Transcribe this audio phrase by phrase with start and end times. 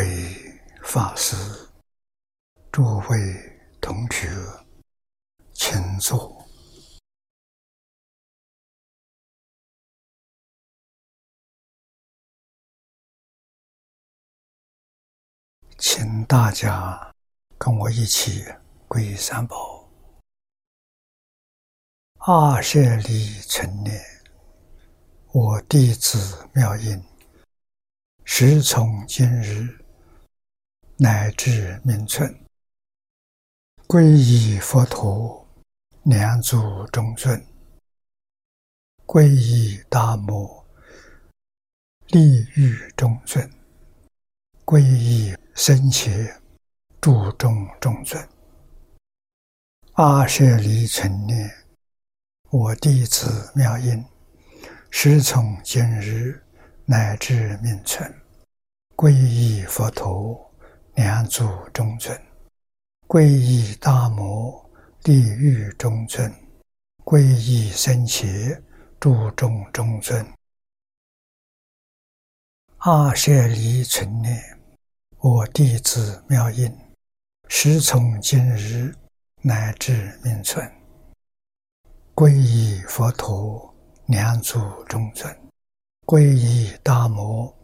[0.00, 0.34] 为
[0.82, 1.36] 法师、
[2.72, 3.16] 诸位
[3.82, 4.30] 同学，
[5.52, 6.42] 请坐。
[15.76, 17.14] 请大家
[17.58, 18.46] 跟我一起
[18.88, 19.86] 皈三宝。
[22.20, 24.02] 阿舍利成念，
[25.32, 27.04] 我弟子妙音。
[28.24, 29.79] 时从今日
[31.02, 32.44] 乃至命存，
[33.86, 35.48] 皈依佛陀，
[36.02, 37.40] 两足中尊；
[39.06, 40.62] 皈依大摩，
[42.08, 43.48] 利欲中尊；
[44.66, 46.38] 皈依僧伽，
[47.00, 48.28] 注中中尊。
[49.94, 51.50] 阿舍离成念，
[52.50, 54.04] 我弟子妙音，
[54.90, 56.44] 师从今日
[56.84, 58.14] 乃至命存。
[58.94, 60.49] 皈依佛陀，
[60.94, 62.14] 两祖中尊；
[63.06, 64.70] 皈依大摩，
[65.02, 66.30] 地狱中尊；
[67.04, 68.60] 皈依僧伽，
[68.98, 70.26] 诸众中尊。
[72.78, 74.42] 阿舍离存念，
[75.18, 76.70] 我弟子妙音，
[77.48, 78.94] 时从今日
[79.42, 80.70] 乃至命存。
[82.14, 83.74] 皈依佛陀，
[84.06, 85.32] 两祖中尊；
[86.04, 87.56] 皈依大摩。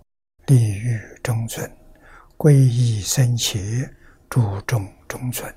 [0.46, 1.75] 地狱中尊，
[2.38, 3.90] 皈依僧伽，
[4.28, 5.54] 诸众中存。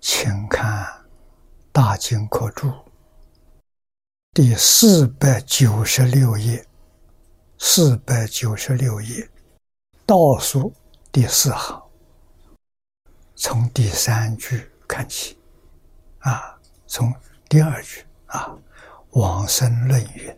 [0.00, 0.84] 请看
[1.70, 2.68] 《大经科注》
[4.32, 6.66] 第四百九十六页，
[7.58, 9.28] 四百九十六页
[10.06, 10.72] 倒数
[11.12, 11.82] 第四行，
[13.34, 15.38] 从第三句看起，
[16.20, 17.12] 啊，从
[17.50, 18.56] 第二句啊，
[19.20, 20.34] 《往生论》云。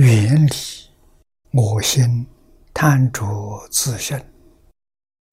[0.00, 0.50] 远离
[1.52, 2.26] 我心
[2.72, 4.18] 贪着自身，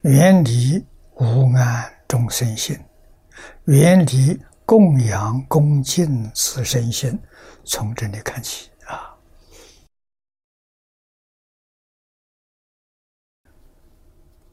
[0.02, 0.86] 远离
[1.16, 2.78] 无安众生心，
[3.68, 7.18] 远离供养恭敬自身心。
[7.64, 9.18] 从这里看起啊，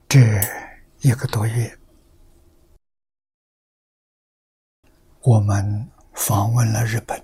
[0.09, 0.21] 这
[1.01, 1.77] 一个多月，
[5.23, 7.21] 我们访问了日本。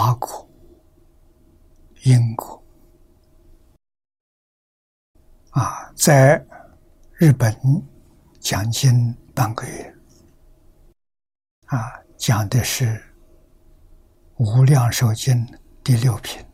[0.00, 0.48] 法国、
[2.04, 2.62] 英国
[5.50, 6.38] 啊，在
[7.14, 7.52] 日本
[8.38, 9.98] 讲经半个月
[11.66, 12.84] 啊，讲的是
[14.36, 15.34] 《无量寿经》
[15.82, 16.46] 第六品，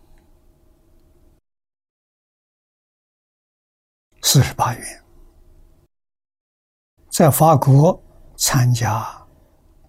[4.22, 5.04] 四十八元。
[7.10, 8.03] 在法国
[8.38, 9.06] 参加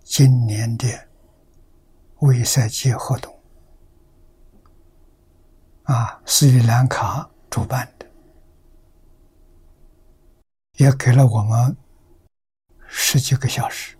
[0.03, 0.85] 今年的
[2.19, 3.33] 维赛节活动。
[5.85, 8.07] 啊，斯里兰卡主办的，
[10.77, 11.77] 也给了我们
[12.87, 13.95] 十几个小时。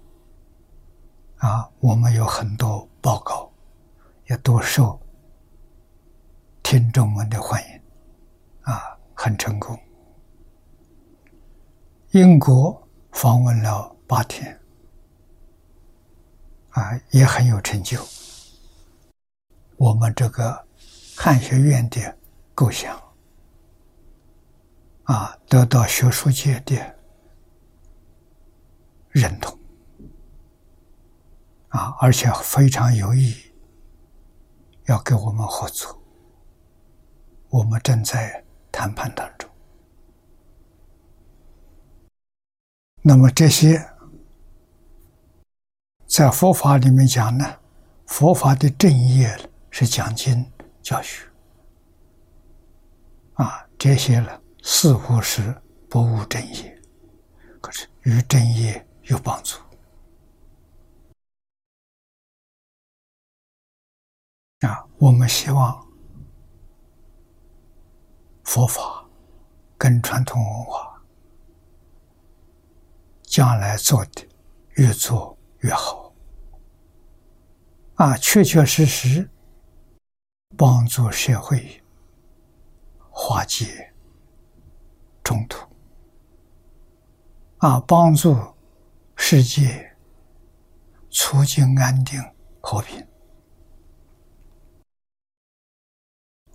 [1.38, 3.54] 啊，我们有很多报告，
[4.26, 5.00] 也多受
[6.64, 7.82] 听众们的欢迎，
[8.62, 9.80] 啊，很成功。
[12.14, 14.60] 英国访问了八天，
[16.72, 18.04] 啊，也很有成就。
[19.78, 20.65] 我们这个。
[21.16, 22.18] 汉学院的
[22.54, 23.02] 构想
[25.04, 26.76] 啊，得到学术界的
[29.10, 29.58] 认同
[31.70, 33.54] 啊，而且非常有意义，
[34.86, 36.02] 要跟我们合作。
[37.50, 39.50] 我们正在谈判当中。
[43.02, 43.82] 那么这些
[46.08, 47.60] 在佛法里面讲呢，
[48.06, 50.46] 佛法的正业是讲经。
[50.86, 51.28] 教学
[53.34, 55.60] 啊，这些呢似乎是
[55.90, 56.80] 不务正业，
[57.60, 59.58] 可是与正业有帮助
[64.60, 64.86] 啊。
[65.00, 65.84] 我们希望
[68.44, 69.10] 佛法
[69.80, 71.04] 跟传统文化
[73.24, 74.30] 将来做的
[74.76, 76.14] 越做越好
[77.96, 79.28] 啊，确确实实。
[80.58, 81.84] 帮助社会
[83.10, 83.94] 化解
[85.24, 85.68] 冲突，
[87.58, 88.38] 啊，帮助
[89.16, 89.98] 世界
[91.10, 92.22] 促进安定
[92.62, 93.06] 和平。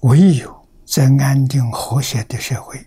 [0.02, 2.86] 唯有在安定和谐的社会，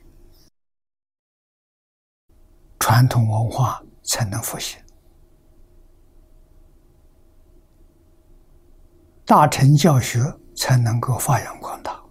[2.80, 4.82] 传统文化才能复兴。
[9.26, 10.20] 大乘教学
[10.64, 12.02] 才能够发扬光大。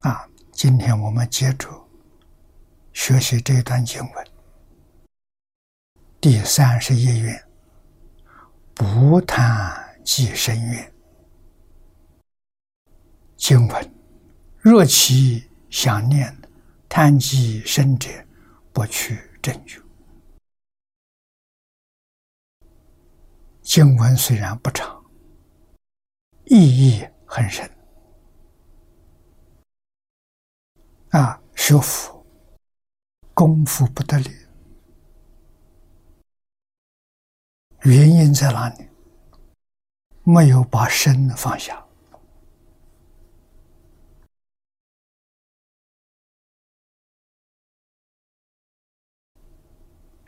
[0.00, 1.68] 啊，今天我们接着
[2.92, 4.26] 学习这段经文，
[6.20, 7.40] 第三十一愿：
[8.74, 9.72] 不贪
[10.04, 10.92] 即生愿。
[13.36, 13.94] 经文：
[14.58, 16.36] 若其想念
[16.88, 18.10] 贪即生者，
[18.72, 19.80] 不取正觉。
[23.62, 25.01] 经文虽然不长，
[26.46, 27.70] 意义很深。
[31.10, 32.24] 啊，学佛
[33.34, 34.30] 功夫不得力，
[37.82, 38.88] 原因在哪里？
[40.24, 41.84] 没有把身放下。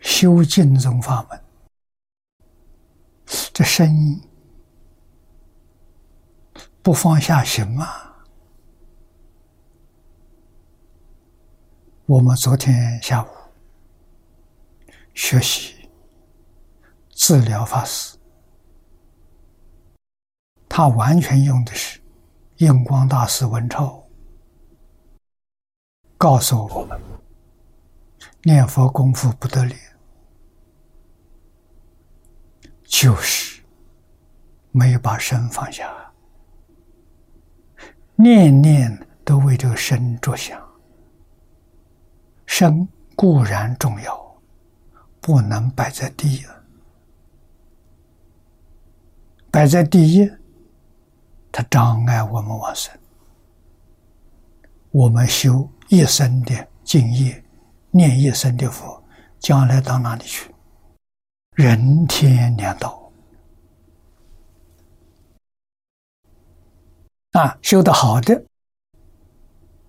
[0.01, 1.45] 修净宗法门，
[3.53, 4.21] 这声音
[6.85, 7.89] 不放下行吗？
[12.05, 13.29] 我们昨天下午
[15.15, 15.89] 学习
[17.09, 18.19] 治疗法师，
[20.69, 21.99] 他完全用的是
[22.57, 24.07] 印光大师文钞
[26.19, 27.01] 告诉我们：
[28.43, 29.75] 念佛功夫不得了。
[32.85, 33.63] 就是
[34.71, 36.04] 没有把身放下，
[38.17, 40.63] 念念都为这个身着想。
[42.47, 44.37] 身固然重要，
[45.21, 46.45] 不能摆在第一。
[49.51, 50.31] 摆在第一，
[51.51, 52.93] 它障碍我们往生。
[54.91, 57.43] 我们修一生的敬业，
[57.91, 59.03] 念一生的佛，
[59.39, 60.55] 将来到哪里去？
[61.55, 63.04] 人天两道
[67.35, 68.45] 啊，修得好的，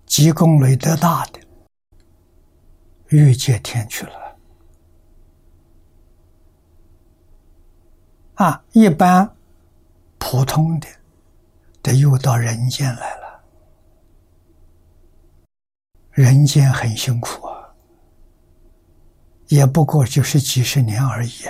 [0.04, 1.38] 积功累德大的，
[3.06, 4.36] 欲界天去了。
[8.34, 9.36] 啊，一般
[10.18, 10.88] 普通的，
[11.80, 13.44] 得又到人间来了。
[16.10, 17.54] 人间很辛苦啊。
[19.46, 21.44] 也不过就是几十年而已，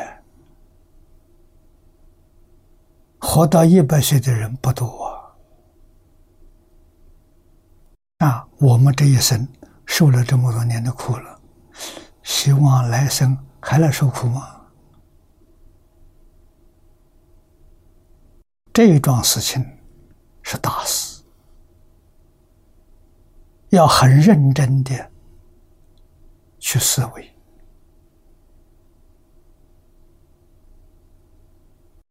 [3.19, 5.16] 活到一百岁的人不多啊
[8.19, 8.49] 啊！
[8.59, 9.47] 我们这一生
[9.85, 11.41] 受了这么多年的苦了，
[12.23, 14.63] 希望来生还来受苦吗？
[18.73, 19.65] 这一桩事情
[20.43, 21.23] 是大事，
[23.69, 25.11] 要很认真的
[26.59, 27.35] 去思维。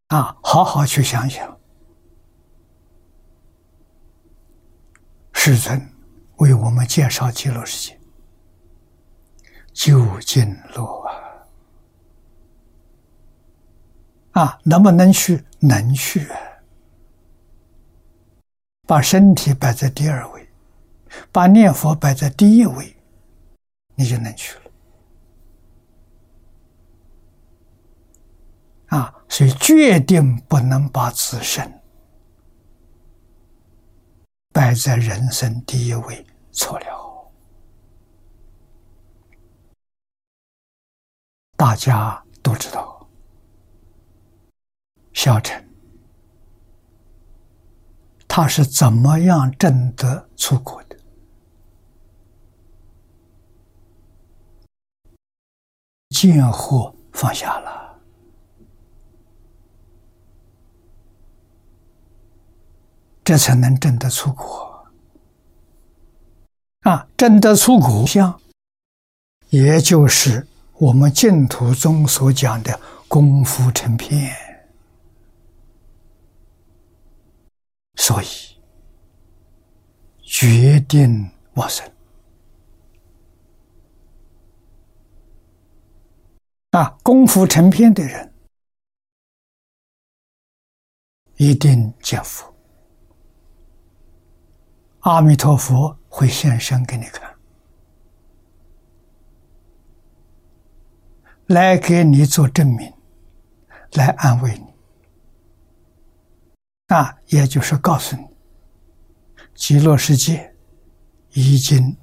[0.09, 1.59] 啊，好好去想想，
[5.33, 5.94] 世尊
[6.37, 7.99] 为我们介绍极乐世界，
[9.73, 11.11] 究竟路啊！
[14.31, 15.43] 啊，能不能去？
[15.59, 16.27] 能去。
[18.87, 20.49] 把身体摆在第二位，
[21.31, 22.95] 把念佛摆在第一位，
[23.95, 24.61] 你就能去了。
[28.97, 31.81] 啊，所以决定不能把自身
[34.55, 37.29] 摆在人生第一位，错了。
[41.57, 43.05] 大家都知道，
[45.11, 45.69] 小陈
[48.29, 50.97] 他是怎么样挣得出国的？
[56.11, 57.84] 见货放下了。
[63.25, 64.87] 这才能证得出国
[66.81, 67.07] 啊！
[67.17, 68.39] 证得出国相，
[69.49, 74.31] 也就是我们净土中所讲的功夫成片，
[77.95, 78.27] 所以
[80.21, 81.91] 决定往生
[86.69, 86.95] 啊！
[87.01, 88.31] 功夫成片的人，
[91.37, 92.54] 一定见佛。
[95.05, 97.31] 阿弥陀佛会现身给你看，
[101.45, 102.91] 来给你做证明，
[103.91, 104.65] 来安慰你。
[106.87, 108.25] 那，也就是告诉你，
[109.53, 110.55] 极乐世界
[111.33, 111.95] 已经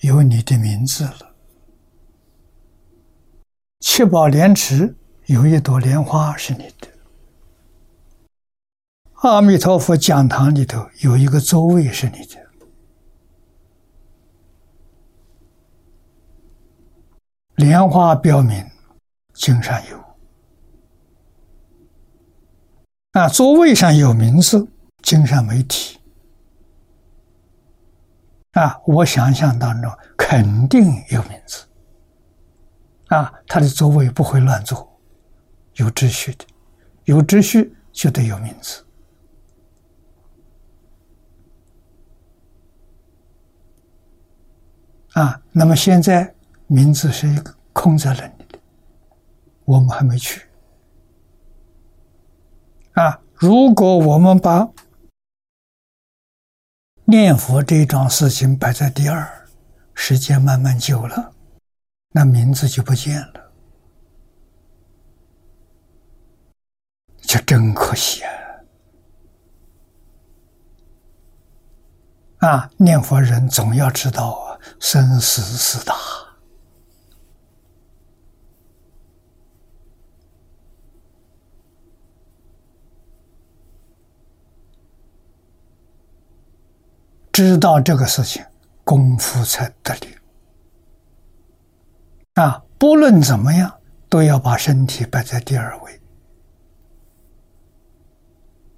[0.00, 1.36] 有你的名字了。
[3.78, 4.96] 七宝莲池
[5.26, 6.88] 有一朵莲花是你的，
[9.22, 12.44] 阿弥陀佛讲堂里头有一个座位是你的，
[17.54, 18.68] 莲花标明
[19.32, 20.04] 经上有，
[23.12, 24.66] 啊，座位上有名字，
[25.02, 26.00] 经上没提，
[28.54, 31.64] 啊，我想象当中肯定有名字，
[33.06, 35.00] 啊，他的座位不会乱坐，
[35.74, 36.44] 有秩序的，
[37.04, 38.81] 有秩序就得有名字。
[45.14, 46.34] 啊，那么现在
[46.66, 48.58] 名字是一个空在那里的，
[49.66, 50.46] 我们还没去。
[52.92, 54.68] 啊，如果我们把
[57.04, 59.46] 念佛这桩事情摆在第二，
[59.92, 61.34] 时间慢慢久了，
[62.12, 63.52] 那名字就不见了，
[67.20, 68.22] 这真可惜
[72.38, 72.48] 啊！
[72.48, 74.51] 啊，念佛人总要知道啊。
[74.80, 75.94] 生死四大
[87.32, 88.44] 知道这个事情，
[88.84, 90.14] 功夫才得力
[92.34, 92.62] 啊！
[92.78, 96.00] 不论怎么样，都要把身体摆在第二位。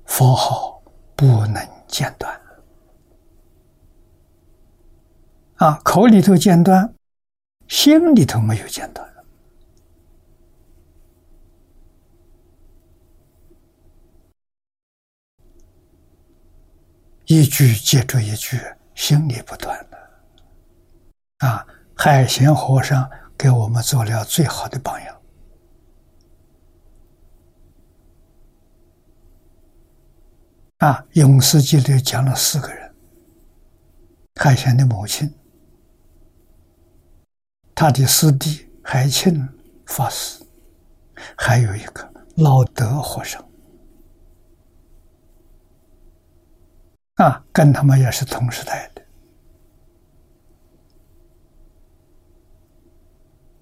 [0.04, 0.80] 佛号
[1.16, 2.43] 不能间断。
[5.64, 6.94] 啊，口里头间断，
[7.68, 9.11] 心里头没有间断，
[17.25, 18.61] 一句接着一句，
[18.94, 21.49] 心里不断的。
[21.49, 21.66] 啊，
[21.97, 25.21] 海贤和尚给我们做了最好的榜样。
[30.76, 32.94] 啊，《永世记》里讲了四个人，
[34.35, 35.35] 海贤的母亲。
[37.75, 39.49] 他的师弟海庆
[39.87, 40.45] 法师，
[41.37, 43.45] 还有一个老德和尚，
[47.14, 49.02] 啊，跟他们也是同时代的。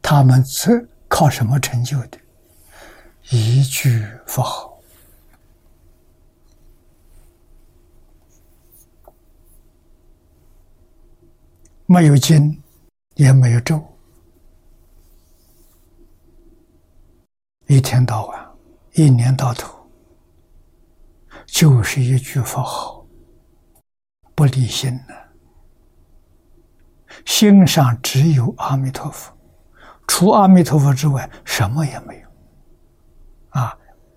[0.02, 2.18] 他们是靠什么成就的？
[3.30, 4.78] 一句佛号，
[11.86, 12.62] 没有经，
[13.14, 13.82] 也没有咒。
[17.72, 18.50] 一天到晚，
[18.92, 19.88] 一年到头，
[21.46, 23.06] 就是一句佛号，
[24.34, 25.14] 不离心呢。
[27.24, 29.32] 心上只有阿弥陀佛，
[30.06, 32.28] 除阿弥陀佛之外，什么也没有。
[33.58, 33.74] 啊，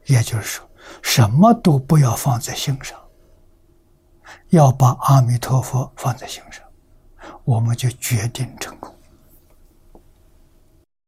[0.07, 0.69] 也就是说，
[1.01, 2.99] 什么都不要放在心上，
[4.49, 6.61] 要把阿弥陀佛放在心上，
[7.45, 8.93] 我们就决定成功。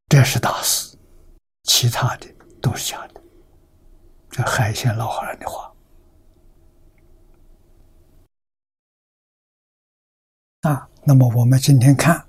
[0.08, 0.98] 这是大事，
[1.64, 2.37] 其他的。
[2.68, 3.22] 都是假的，
[4.30, 5.74] 这海鲜老和尚的话
[10.62, 10.90] 啊。
[11.06, 12.28] 那么我们今天看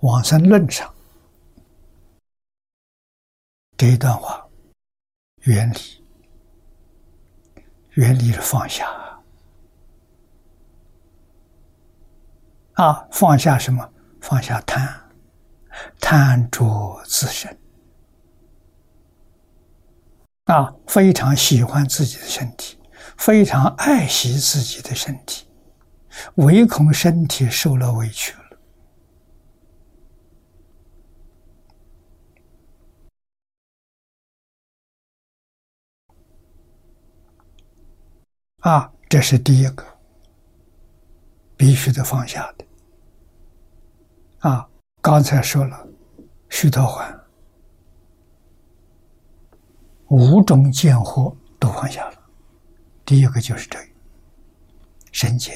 [0.00, 0.94] 往生论上
[3.76, 4.48] 这一段话，
[5.42, 6.02] 原理，
[7.90, 8.88] 原理是放下
[12.72, 13.92] 啊，放下什么？
[14.22, 15.10] 放下贪，
[16.00, 17.54] 贪着自身。
[20.46, 22.78] 啊，非常喜欢自己的身体，
[23.18, 25.44] 非常爱惜自己的身体，
[26.36, 28.38] 唯恐身体受了委屈了。
[38.60, 39.84] 啊，这是第一个
[41.56, 42.64] 必须得放下的。
[44.48, 44.68] 啊，
[45.02, 45.88] 刚才说了，
[46.48, 47.15] 须陀环。
[50.08, 52.18] 五种见惑都放下了，
[53.04, 53.86] 第一个就是这个
[55.10, 55.54] 身见；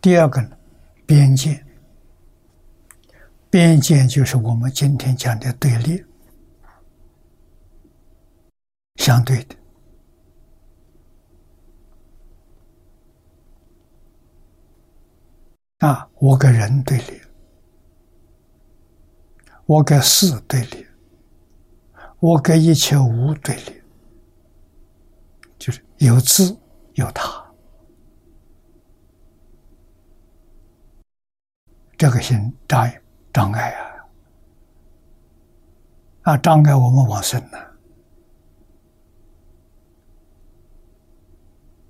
[0.00, 0.56] 第二个呢，
[1.06, 1.62] 边界；
[3.48, 6.04] 边界就是我们今天讲的对立、
[8.96, 9.56] 相对的。
[15.78, 17.20] 啊，我跟人对立，
[19.66, 20.86] 我跟事对立。
[22.22, 23.82] 我跟一切无对立，
[25.58, 26.56] 就是有自
[26.94, 27.44] 有他，
[31.98, 32.88] 这个心障
[33.32, 34.06] 障碍啊，
[36.22, 37.58] 啊障碍我们往生呢。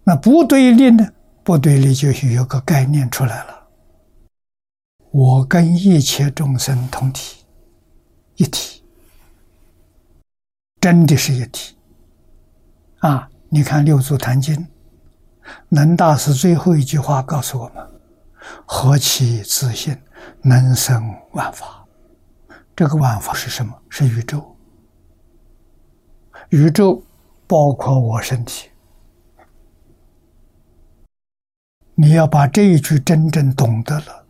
[0.03, 1.07] 那不对立呢？
[1.45, 3.69] 不对立就是有个概念出来了。
[5.11, 7.45] 我跟一切众生同体，
[8.37, 8.82] 一体，
[10.83, 11.77] 真的是一体。
[12.99, 14.57] 啊，你看《六祖坛经》，
[15.69, 17.89] 能大师最后一句话告诉我们
[18.67, 19.97] ：“何其自信，
[20.43, 21.87] 能生万法。”
[22.75, 23.73] 这个万法是什么？
[23.89, 24.57] 是宇宙。
[26.49, 27.01] 宇宙
[27.47, 28.69] 包括我身体。
[31.95, 34.27] 你要把这一句真正懂得了，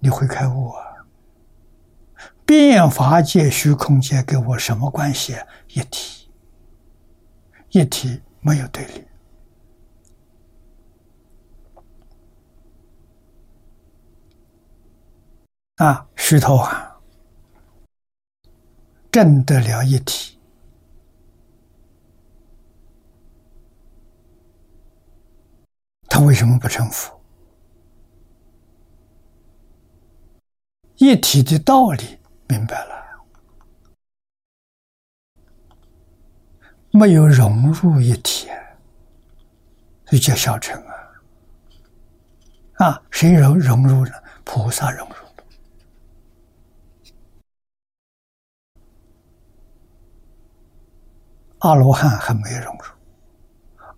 [0.00, 0.82] 你会开悟啊！
[2.44, 5.36] 变法界、虚空界跟我什么关系？
[5.76, 6.30] 一体，
[7.72, 9.06] 一体没有对立
[15.76, 16.08] 啊！
[16.16, 16.98] 虚头啊，
[19.12, 20.38] 证得了一体。
[26.08, 27.20] 他为什么不成佛？
[30.96, 33.05] 一体的道理明白了，
[36.96, 38.48] 没有融入一体，
[40.06, 40.94] 就叫小乘啊！
[42.86, 44.24] 啊，谁融融入了？
[44.44, 45.44] 菩萨融入了，
[51.58, 52.84] 阿罗汉还没融入，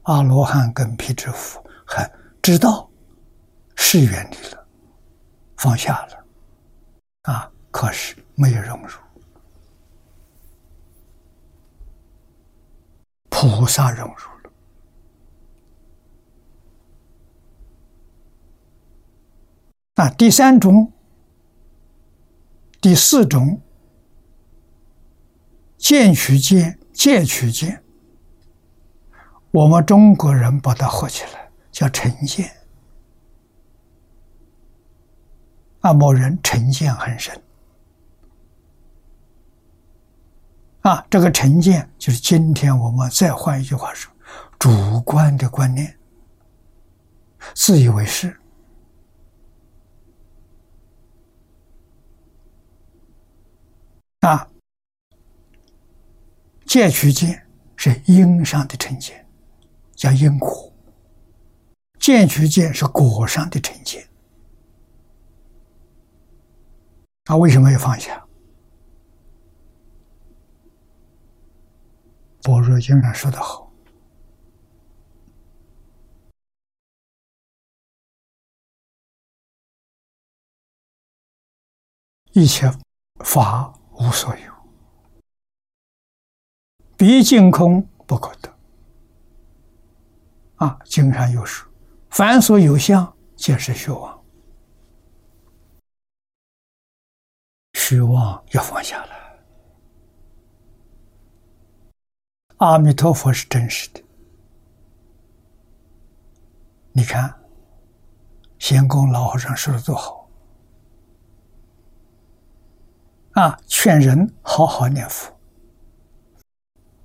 [0.03, 1.65] 阿罗汉跟皮支佛。
[1.87, 2.11] 还
[2.43, 2.91] 知道
[3.77, 4.67] 是远离了，
[5.57, 6.25] 放下了，
[7.33, 7.51] 啊！
[7.71, 8.91] 可是没有融入，
[13.29, 14.15] 菩萨融入
[14.45, 14.53] 了。
[19.95, 20.93] 啊，第三种、
[22.81, 23.61] 第四种，
[25.77, 27.83] 见取见，见取见，
[29.51, 31.49] 我们中国人把它合起来。
[31.71, 32.51] 叫成见，
[35.79, 37.41] 啊，某人成见很深，
[40.89, 44.11] 啊，这个成见就是今天我们再换一句话说，
[44.59, 45.95] 主观的观念，
[47.53, 48.35] 自以为是，
[54.21, 54.49] 啊，
[56.65, 57.47] 戒取见
[57.77, 59.27] 是因上的成见，
[59.95, 60.73] 叫因果。
[62.01, 64.09] 见取见是果上的成见，
[67.25, 68.25] 他为什么要放下？
[72.49, 73.71] 般若经上说的好
[82.33, 82.73] ：“一切
[83.23, 84.51] 法无所有，
[86.97, 88.49] 毕竟空不可得。”
[90.57, 91.71] 啊，经上有说。
[92.09, 94.25] 凡所有相，皆是虚妄。
[97.75, 99.28] 虚妄要放下了。
[102.59, 104.03] 阿弥陀佛是真实的。
[106.93, 107.35] 你看，
[108.59, 110.29] 仙公老和尚说的多好
[113.33, 113.59] 啊！
[113.67, 115.37] 劝人好好念佛，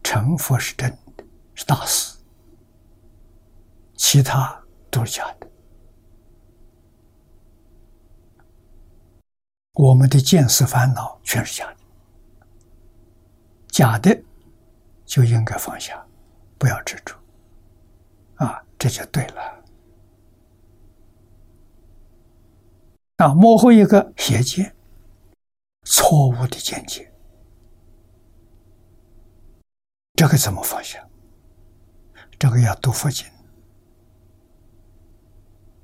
[0.03, 1.23] 成佛是真的，
[1.55, 2.17] 是大事。
[3.95, 4.59] 其他。
[4.93, 5.47] 都是假的，
[9.71, 11.77] 我们的见识烦恼全是假的，
[13.69, 14.23] 假的
[15.13, 16.03] 就应该放下，
[16.57, 17.15] 不要执着，
[18.37, 19.63] 啊，这就对了。
[23.17, 24.75] 啊，模糊一个邪见，
[25.83, 27.13] 错误的见解，
[30.15, 31.07] 这个怎么放下？
[32.39, 33.23] 这个要读佛经。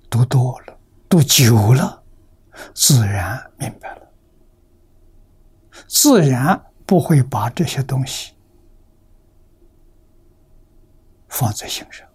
[0.10, 2.04] 读多了，读久了，
[2.74, 4.12] 自然明白了，
[5.88, 8.34] 自然不会把这些东西
[11.30, 12.08] 放在心上，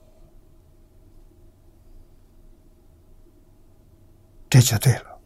[4.51, 5.21] 这就对了。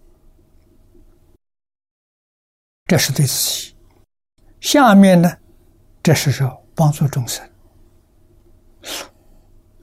[2.87, 3.77] 这是对自己。
[4.61, 5.31] 下面呢，
[6.03, 7.49] 这是说帮助众生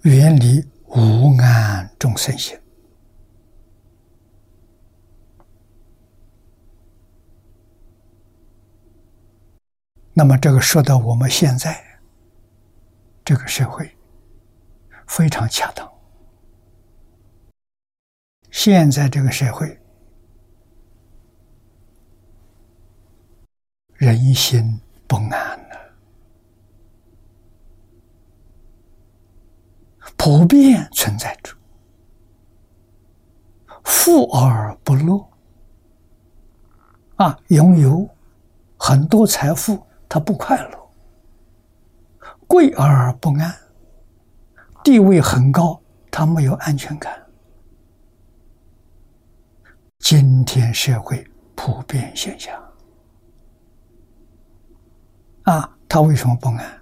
[0.01, 2.59] 远离无安众生心。
[10.13, 11.83] 那么，这个说到我们现在
[13.23, 13.94] 这个社会
[15.07, 15.91] 非常恰当。
[18.51, 19.79] 现在这个社会
[23.93, 25.29] 人心不安
[25.69, 25.95] 了，
[30.17, 31.53] 普遍存在着。
[33.83, 35.29] 富而不乐，
[37.17, 38.09] 啊，拥有
[38.77, 40.77] 很多财富，他不快乐；
[42.47, 43.55] 贵而不安，
[44.85, 47.19] 地位很高，他没有安全感。
[49.97, 52.55] 今天社会普遍现象，
[55.45, 56.81] 啊，他为什么不安？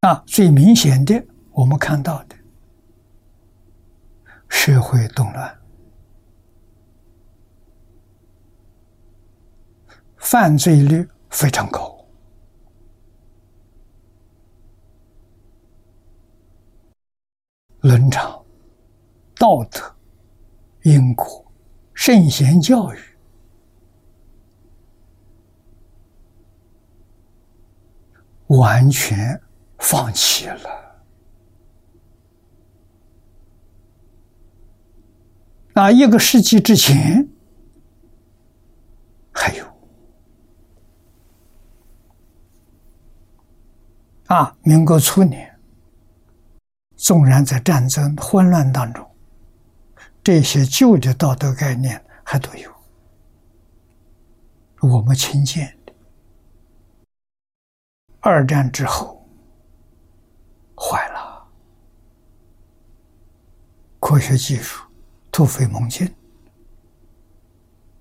[0.00, 2.34] 啊，最明显的，我们看到的，
[4.48, 5.56] 社会动乱，
[10.16, 11.94] 犯罪率非常高，
[17.80, 18.42] 伦常、
[19.34, 19.94] 道德、
[20.82, 21.44] 因果、
[21.92, 22.98] 圣贤教育，
[28.46, 29.38] 完全。
[29.78, 31.04] 放弃了
[35.74, 35.90] 啊！
[35.90, 37.28] 一个世纪之前
[39.32, 39.75] 还有
[44.26, 45.58] 啊，民国初年，
[46.96, 49.08] 纵然在战争混乱当中，
[50.22, 52.74] 这些旧的道德概念还都有，
[54.80, 55.92] 我们亲见的。
[58.20, 59.14] 二战之后。
[60.78, 61.48] 坏了！
[63.98, 64.84] 科学技术
[65.32, 66.14] 突飞猛进，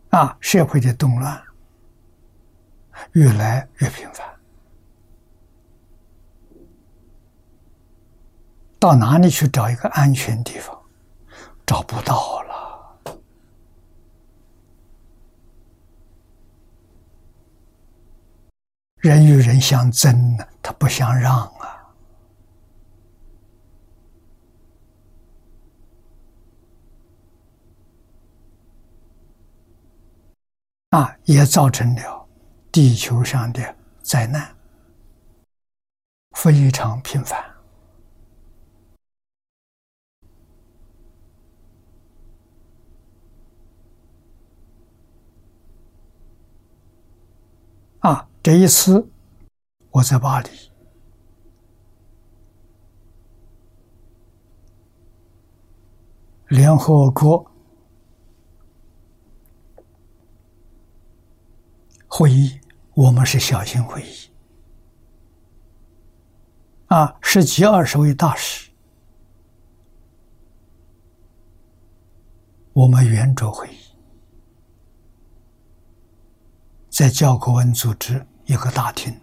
[0.10, 1.42] 啊，社会的动乱
[3.14, 4.28] 越来越频繁，
[8.86, 10.80] 到哪里去找一个安全地方？
[11.66, 13.18] 找不到了，
[18.98, 21.82] 人与人相争呢，他不相让啊。
[30.92, 32.28] 啊，也造成了
[32.72, 34.56] 地球上的灾难
[36.34, 37.55] 非常频繁。
[48.06, 49.10] 啊，这一次
[49.90, 50.50] 我在巴黎，
[56.50, 57.52] 联合国。
[62.08, 62.60] 会议，
[62.94, 64.30] 我们是小型会议，
[66.86, 68.70] 啊，十几二十位大使，
[72.74, 73.85] 我们圆桌会议，
[76.96, 79.14] 在教科文组织有个大厅，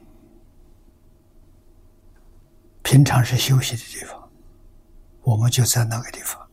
[2.82, 4.30] 平常是休息的地方，
[5.22, 6.46] 我们就在那个地方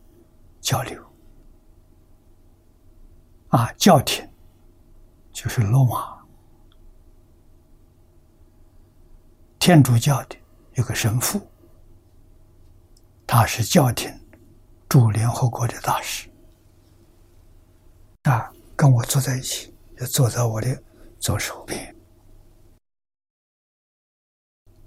[0.62, 0.98] 交流，
[3.48, 4.26] 啊，教廷
[5.30, 6.24] 就是罗马。
[9.58, 10.36] 天主教的
[10.74, 11.46] 一个神父，
[13.26, 14.10] 他是教廷
[14.88, 16.30] 驻联合国的大使，
[18.22, 20.82] 啊，跟我坐在一起，就坐在我的
[21.20, 21.94] 左手边。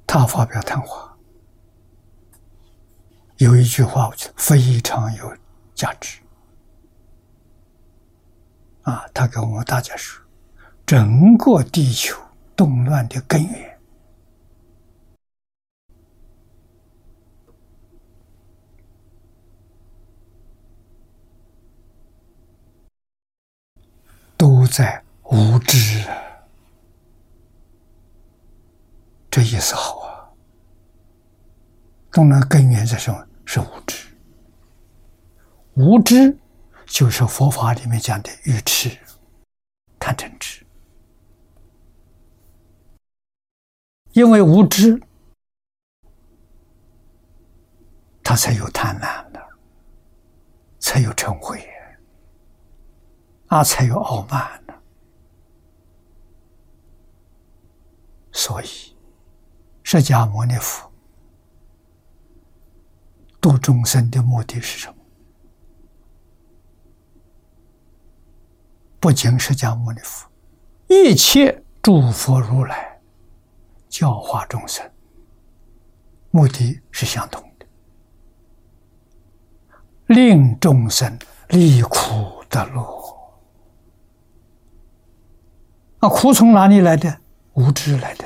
[0.05, 1.17] 他发表谈话，
[3.37, 5.37] 有一句话，我觉得非常有
[5.73, 6.19] 价值。
[8.81, 10.23] 啊，他跟我们大家说，
[10.85, 12.19] 整个地球
[12.55, 13.69] 动乱的根源。
[24.35, 26.13] 都在无知啊，
[29.31, 30.29] 这意思好啊。
[32.11, 33.27] 动能根源在什么？
[33.45, 34.07] 是无知。
[35.75, 36.37] 无知
[36.85, 38.95] 就是佛法里面讲的愚痴、
[39.99, 40.63] 贪嗔痴。
[44.11, 45.01] 因为无知，
[48.23, 49.41] 他才有贪婪的，
[50.79, 51.59] 才有嗔恚。
[53.47, 54.73] 啊才有傲慢呢。
[58.33, 58.67] 所以，
[59.83, 60.91] 释迦牟尼佛
[63.39, 64.95] 度众生的目的是什么？
[68.99, 70.27] 不仅释迦牟尼佛，
[70.87, 72.99] 一切诸佛如来
[73.87, 74.89] 教化众生，
[76.31, 77.67] 目的是相同的，
[80.07, 81.19] 令众生
[81.49, 83.03] 离苦得乐。
[85.99, 87.19] 那苦从哪里来的？
[87.53, 88.25] 无知来的。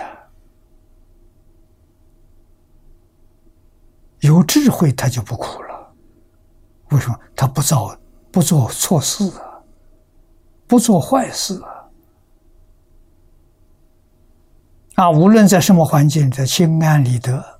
[4.21, 5.93] 有智慧，他就不苦了。
[6.89, 7.19] 为什么？
[7.35, 7.97] 他不造、
[8.31, 9.61] 不做错事啊，
[10.65, 11.89] 不做坏事啊。
[14.95, 17.56] 啊，无论在什么环境，在心安理得。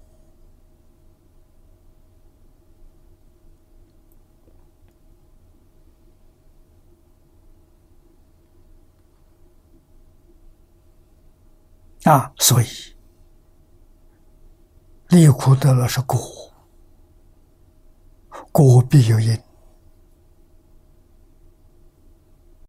[12.07, 12.67] 啊，所以
[15.09, 16.17] 离苦得乐是果，
[18.49, 19.37] 果必有因。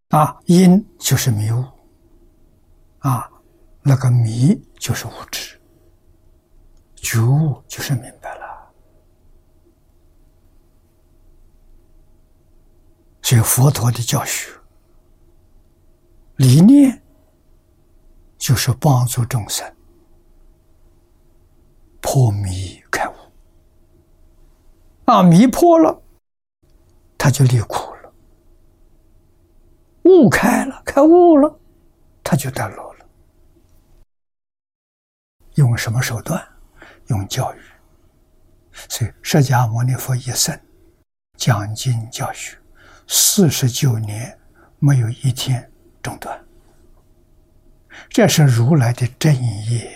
[0.08, 1.64] 啊，因就是迷雾。
[2.98, 3.30] 啊，
[3.82, 5.56] 那个迷就是无知，
[6.96, 8.72] 觉悟就是明白了。
[13.22, 14.50] 所以佛陀的教学
[16.38, 17.00] 理念。
[18.38, 19.70] 就是帮助众生
[22.00, 23.12] 破迷开悟
[25.06, 25.22] 啊！
[25.22, 26.02] 迷破了，
[27.18, 28.12] 他就离苦了；
[30.04, 31.58] 悟开了，开悟了，
[32.22, 33.06] 他就得乐了。
[35.54, 36.46] 用什么手段？
[37.08, 37.58] 用教育。
[38.88, 40.58] 所以，释迦牟尼佛一生
[41.36, 42.56] 讲经教学
[43.08, 44.38] 四十九年，
[44.78, 45.70] 没有一天
[46.00, 46.47] 中断。
[48.08, 49.90] 这是如来的正业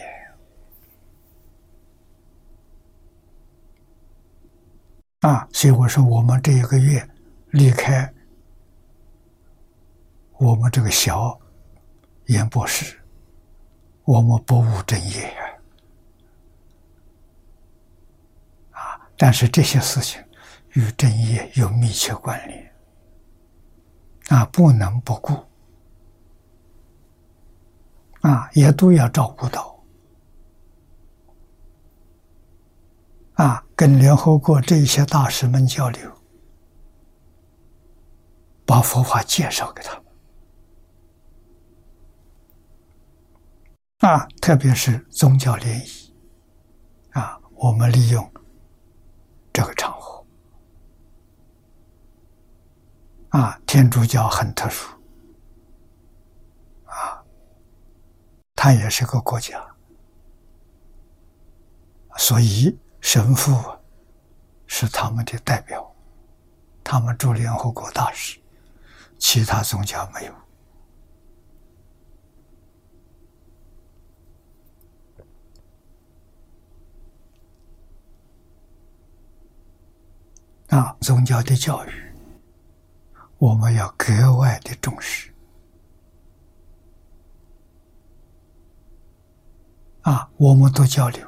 [5.20, 5.48] 啊！
[5.52, 7.08] 所以我说，我们这一个月
[7.50, 8.12] 离开
[10.38, 11.38] 我们这个小
[12.26, 13.00] 演播室，
[14.04, 15.26] 我们不务正业
[18.72, 19.00] 啊！
[19.16, 20.22] 但是这些事情
[20.72, 22.72] 与正业有密切关联
[24.28, 25.36] 啊，不能不顾。
[28.22, 29.70] 啊，也都要照顾到。
[33.34, 36.10] 啊，跟联合国这些大师们交流，
[38.64, 40.04] 把佛法介绍给他们。
[43.98, 46.14] 啊，特别是宗教联谊，
[47.10, 48.32] 啊，我们利用
[49.52, 50.24] 这个场合。
[53.30, 55.01] 啊，天主教很特殊。
[58.62, 59.60] 他也是个国家，
[62.16, 63.52] 所以神父
[64.68, 65.92] 是他们的代表，
[66.84, 68.38] 他们驻联合国大使，
[69.18, 70.34] 其他宗教没有。
[80.68, 81.90] 啊，宗教的教育，
[83.38, 85.31] 我们要格外的重视。
[90.02, 91.26] 啊，我们都交流，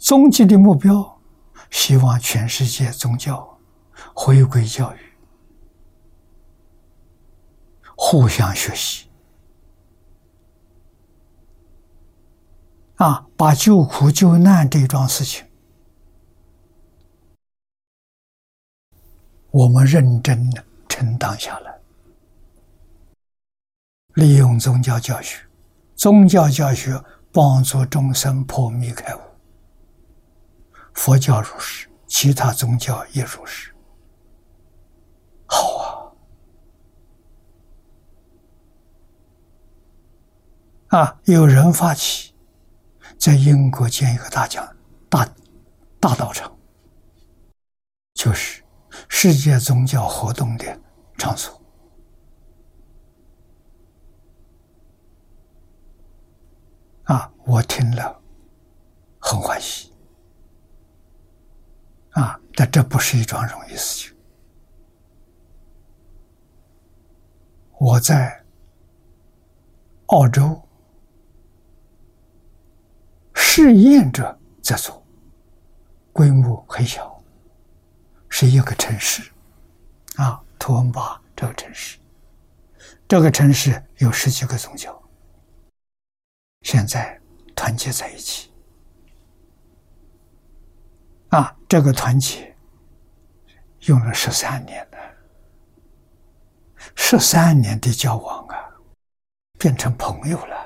[0.00, 1.20] 终极的目标，
[1.70, 3.58] 希望全世界宗教
[4.14, 4.98] 回归教育，
[7.96, 9.08] 互相学习，
[12.96, 15.46] 啊，把救苦救难这桩事情，
[19.52, 21.73] 我们认真的承担下来。
[24.14, 25.44] 利用宗教教学，
[25.96, 29.18] 宗教教学帮助众生破迷开悟。
[30.92, 33.74] 佛教如是，其他宗教也如是。
[35.46, 36.14] 好
[40.88, 41.00] 啊！
[41.00, 42.32] 啊，有人发起
[43.18, 44.64] 在英国建一个大讲
[45.08, 45.28] 大
[45.98, 46.56] 大道场，
[48.14, 48.62] 就是
[49.08, 50.80] 世界宗教活动的
[51.18, 51.60] 场所。
[57.04, 58.20] 啊，我听了
[59.18, 59.92] 很欢喜
[62.12, 64.16] 啊，但这不是一桩容易事情。
[67.78, 68.42] 我在
[70.06, 70.60] 澳洲
[73.34, 75.04] 试验着在做，
[76.12, 77.22] 规模很小，
[78.30, 79.30] 是一个城市
[80.16, 81.98] 啊，图恩巴这个城市，
[83.06, 84.98] 这个城市有十几个宗教。
[86.62, 87.20] 现在
[87.54, 88.50] 团结在一起
[91.28, 91.56] 啊！
[91.68, 92.54] 这个团结
[93.86, 94.98] 用了十三年了，
[96.94, 98.56] 十三年的交往啊，
[99.58, 100.56] 变成朋友了，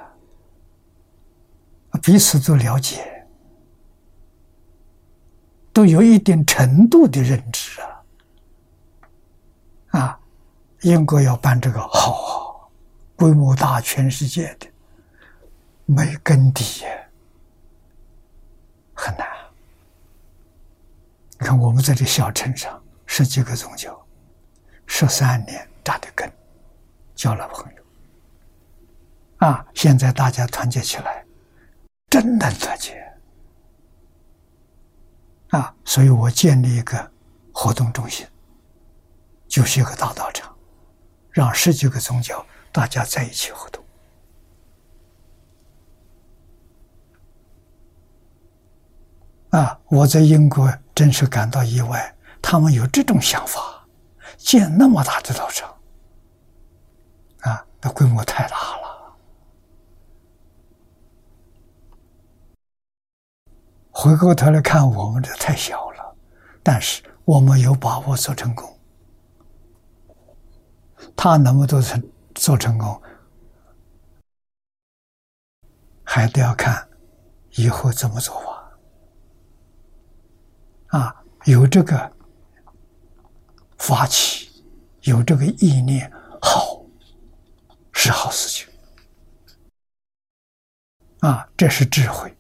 [2.03, 3.27] 彼此都了解，
[5.73, 8.05] 都有一定程度的认知啊！
[9.99, 10.21] 啊，
[10.83, 12.71] 英国要办这个好，
[13.17, 14.67] 规模大，全世界的
[15.91, 16.85] 没根底，
[18.93, 19.27] 很难。
[21.41, 23.99] 你看我们在这小城上十几个宗教，
[24.87, 26.31] 十三年扎的根，
[27.15, 27.83] 交了朋友。
[29.39, 31.25] 啊，现在大家团结起来，
[32.11, 33.03] 真能团结。
[35.49, 37.11] 啊，所以我建立一个
[37.51, 38.27] 活动中心，
[39.47, 40.55] 就是一个大道场。
[41.31, 43.83] 让十几个宗教大家在一起活动
[49.51, 49.81] 啊！
[49.89, 53.87] 我在英国真是感到意外，他们有这种想法，
[54.37, 55.75] 建那么大的道场
[57.41, 59.17] 啊，那规模太大了。
[63.91, 66.17] 回过头来看，我们这太小了，
[66.63, 68.79] 但是我们有把握做成功。
[71.17, 73.01] 他能不能成做成功，
[76.05, 76.89] 还得要看
[77.53, 78.59] 以后怎么做法。
[80.97, 82.13] 啊，有这个
[83.79, 84.51] 发起，
[85.01, 86.85] 有这个意念，好，
[87.93, 88.69] 是好事情。
[91.21, 92.37] 啊，这是智慧。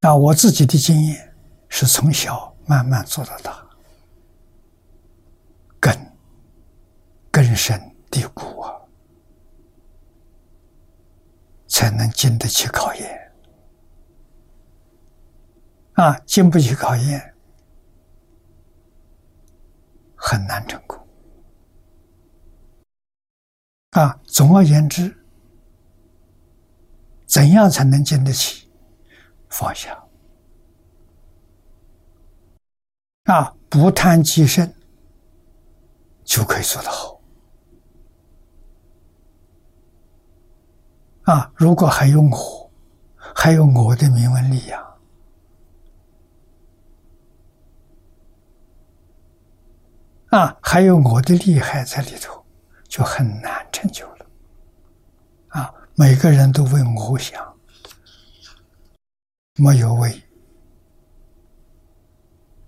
[0.00, 1.30] 那，我自己的经验。
[1.76, 3.66] 是从小慢慢做到大，
[5.80, 5.92] 根
[7.32, 8.72] 根深蒂固啊，
[11.74, 13.32] 才能经得起考验
[15.94, 16.16] 啊！
[16.20, 17.34] 经不起考验，
[20.14, 21.04] 很难成功
[23.90, 24.20] 啊！
[24.22, 25.12] 总而言之，
[27.26, 28.70] 怎样才能经得起
[29.48, 30.00] 放下？
[33.24, 34.72] 啊，不贪己身，
[36.22, 37.13] 就可以做得好。
[41.24, 42.70] 啊，如果还有我，
[43.34, 44.98] 还有我的名闻利养，
[50.28, 52.44] 啊，还有我的厉害在里头，
[52.88, 54.26] 就很难成就了。
[55.48, 57.56] 啊，每个人都为我想，
[59.56, 60.20] 没有为。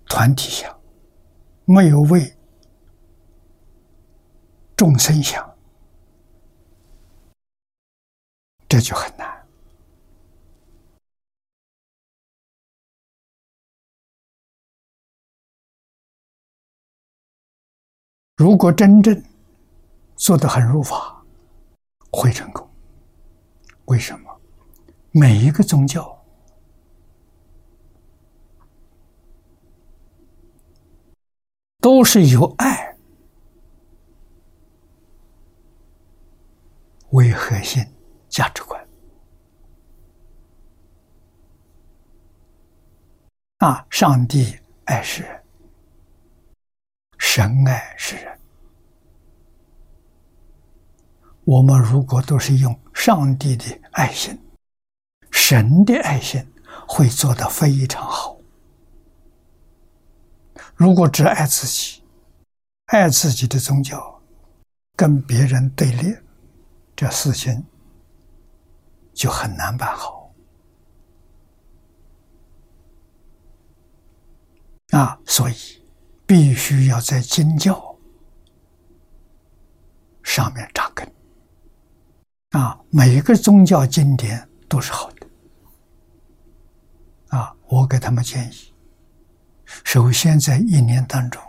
[0.09, 0.73] 团体想，
[1.65, 2.33] 没有为
[4.77, 5.56] 众生想，
[8.77, 9.27] 这就很难。
[18.35, 19.19] 如果真正
[20.15, 21.25] 做得很入法，
[22.11, 22.69] 会成功。
[23.85, 24.41] 为什么？
[25.09, 26.15] 每一个宗教。
[31.79, 32.95] 都是由爱
[37.11, 37.83] 为核心
[38.37, 38.87] 价值观
[43.57, 43.83] 啊！
[43.89, 45.43] 上帝爱世人，
[47.17, 48.39] 神爱世人。
[51.45, 54.39] 我们如果都是用上帝的爱心、
[55.31, 56.45] 神的爱心，
[56.87, 58.37] 会做得非常好。
[60.75, 62.03] 如果只爱自己，
[62.85, 64.21] 爱自己的宗教，
[64.95, 66.15] 跟别人对立，
[66.95, 67.65] 这事情
[69.17, 70.31] 就很难办好。
[74.91, 75.55] 啊，所以
[76.27, 77.97] 必须要在经教
[80.23, 81.11] 上面扎根。
[82.51, 85.27] 啊，每一个宗教经典都是好的。
[87.29, 88.73] 啊，我给他们建议。
[89.83, 91.41] 首先，在一年当中，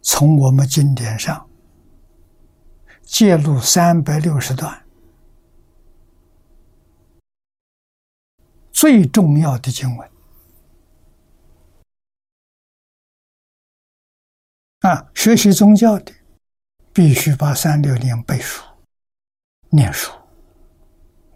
[0.00, 1.46] 从我们经典上
[3.02, 4.81] 揭录三百六十段
[8.82, 10.10] 最重要的经文
[14.80, 16.12] 啊，学习宗教的
[16.92, 18.64] 必须把三六零背熟、
[19.70, 20.12] 念熟。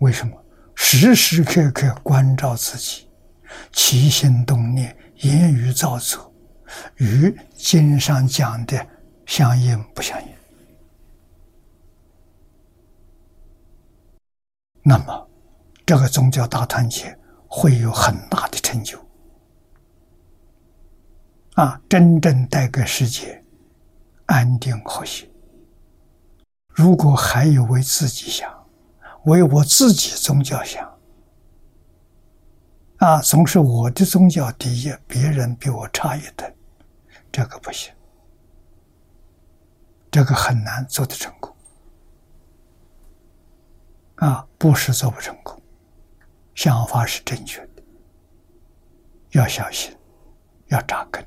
[0.00, 0.44] 为什么？
[0.74, 3.08] 时时刻刻关照自己。
[3.70, 6.34] 起心动念、言语造作，
[6.96, 8.84] 与经上讲的
[9.24, 10.28] 相应不相应？
[14.82, 15.30] 那么，
[15.86, 17.16] 这个宗教大团结
[17.58, 19.02] 会有很大的成就
[21.54, 21.80] 啊！
[21.88, 23.42] 真正带给世界
[24.26, 25.26] 安定和谐。
[26.68, 28.46] 如果还有为自己想，
[29.24, 30.86] 为我自己宗教想，
[32.98, 36.54] 啊，总是我的宗教第一，别人比我差一等，
[37.32, 37.90] 这个不行，
[40.10, 41.56] 这个很难做得成功。
[44.16, 45.58] 啊，不是做不成功，
[46.56, 47.82] 想法是正确的，
[49.32, 49.94] 要小心，
[50.68, 51.24] 要扎根。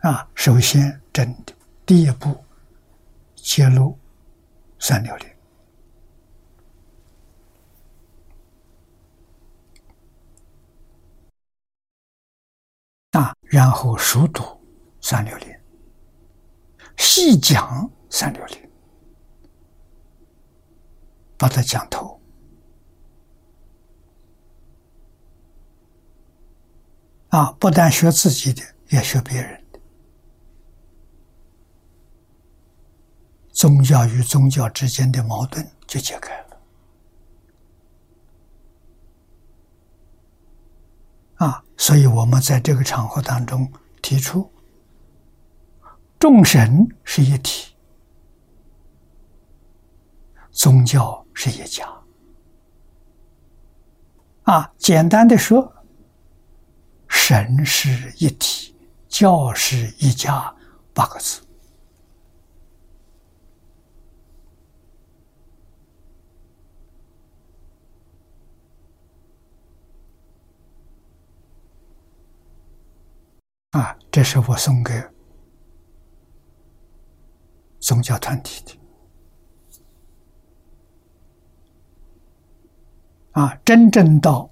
[0.00, 1.54] 啊，首先真的
[1.86, 2.44] 第一步，
[3.34, 3.98] 揭露
[4.78, 5.28] 三六零。
[13.12, 14.42] 啊，然后熟读
[15.00, 15.60] 三六零，
[16.98, 18.70] 细讲三六零，
[21.38, 22.21] 把它讲透。
[27.32, 29.80] 啊，不但学自己的，也学别人的。
[33.52, 36.60] 宗教与宗教之间的矛盾就解开了。
[41.36, 43.72] 啊，所以我们在这个场合当中
[44.02, 44.52] 提出，
[46.18, 47.74] 众神是一体，
[50.50, 51.90] 宗教是一家。
[54.42, 55.72] 啊，简单的说，
[57.14, 58.74] 神是一体，
[59.06, 60.52] 教是一家，
[60.92, 61.40] 八个字。
[73.70, 74.92] 啊，这是我送给
[77.78, 78.78] 宗教团体的。
[83.32, 84.50] 啊，真正到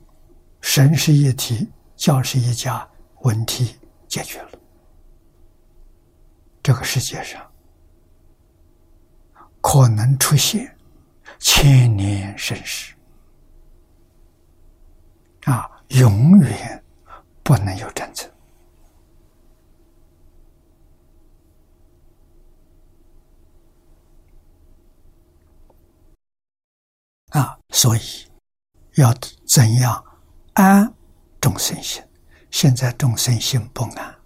[0.61, 1.69] 神是一体，
[2.01, 2.89] 教师一家，
[3.21, 3.79] 问题
[4.09, 4.59] 解决了。
[6.63, 7.47] 这个世界上
[9.61, 10.75] 可能出现
[11.39, 12.95] 千年盛世，
[15.45, 16.83] 啊，永远
[17.43, 18.31] 不能有战争。
[27.33, 28.01] 啊，所以
[28.95, 29.13] 要
[29.47, 30.03] 怎样
[30.55, 30.95] 安
[31.41, 32.03] 众生心？
[32.51, 34.19] 现在众生心不安，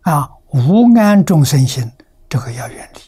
[0.00, 1.88] 啊，无安众生心，
[2.28, 3.00] 这个要远离。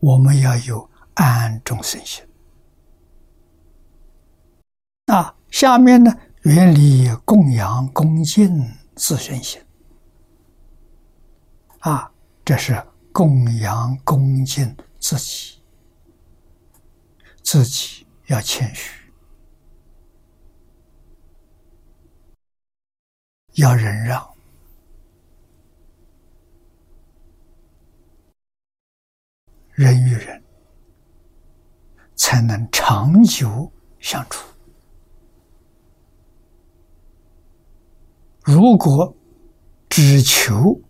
[0.00, 2.24] 我们要有安众生心。
[5.06, 6.12] 啊，下面呢，
[6.42, 9.62] 远离供养恭敬自身心。
[11.78, 12.10] 啊，
[12.44, 15.59] 这是供养恭敬自己，
[17.52, 19.12] 自己要谦虚，
[23.54, 24.24] 要忍让，
[29.72, 30.40] 人与人
[32.14, 34.46] 才能长久相处。
[38.44, 39.12] 如果
[39.88, 40.80] 只求，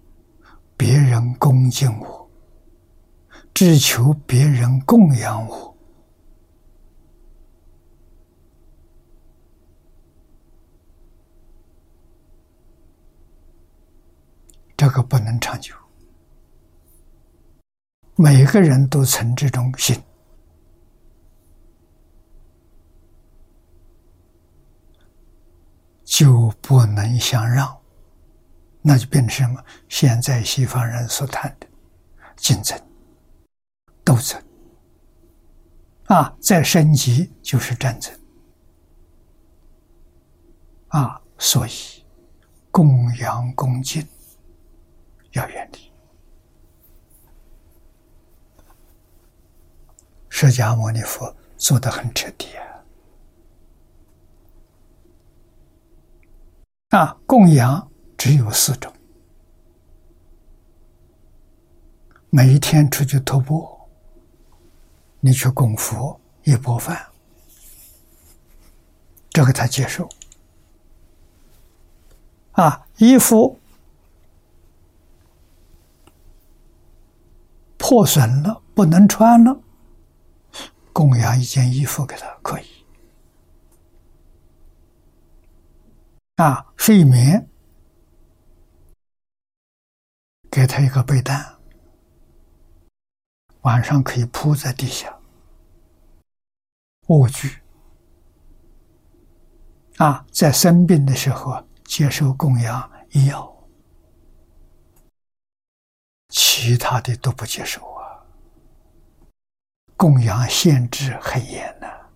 [0.76, 2.30] 别人恭敬我，
[3.54, 5.69] 只求别人供养我，
[14.80, 15.74] 这个不能长久。
[18.16, 20.02] 每个人都存这种心，
[26.02, 27.78] 就不能相让。
[28.80, 29.62] 那就变成什么？
[29.90, 31.66] 现在西方人所谈的
[32.36, 32.80] 竞争、
[34.02, 34.42] 斗争
[36.06, 38.18] 啊，再升级就是战争
[40.88, 41.20] 啊！
[41.36, 41.70] 所以
[42.70, 44.02] 供养恭敬
[45.32, 45.78] 要远离。
[50.28, 52.66] 释迦牟尼佛做的很彻底啊！
[56.98, 57.88] 啊，供养。
[58.16, 58.92] 只有四种：
[62.28, 63.66] 每一天出去徒步，
[65.20, 67.06] 你去供佛一钵饭，
[69.30, 70.08] 这个他接受。
[72.52, 73.58] 啊，衣服
[77.90, 79.60] 破损了，不能穿了，
[80.92, 82.64] 供养一件衣服给他可以。
[86.36, 87.48] 啊，睡眠。
[90.48, 91.44] 给他一个被单，
[93.62, 95.18] 晚上可以铺在地下，
[97.08, 97.58] 卧具。
[99.96, 103.49] 啊，在生病的时候接受供养医药，
[106.30, 108.24] 其他的都不接受啊。
[109.96, 112.10] 供养限制很严的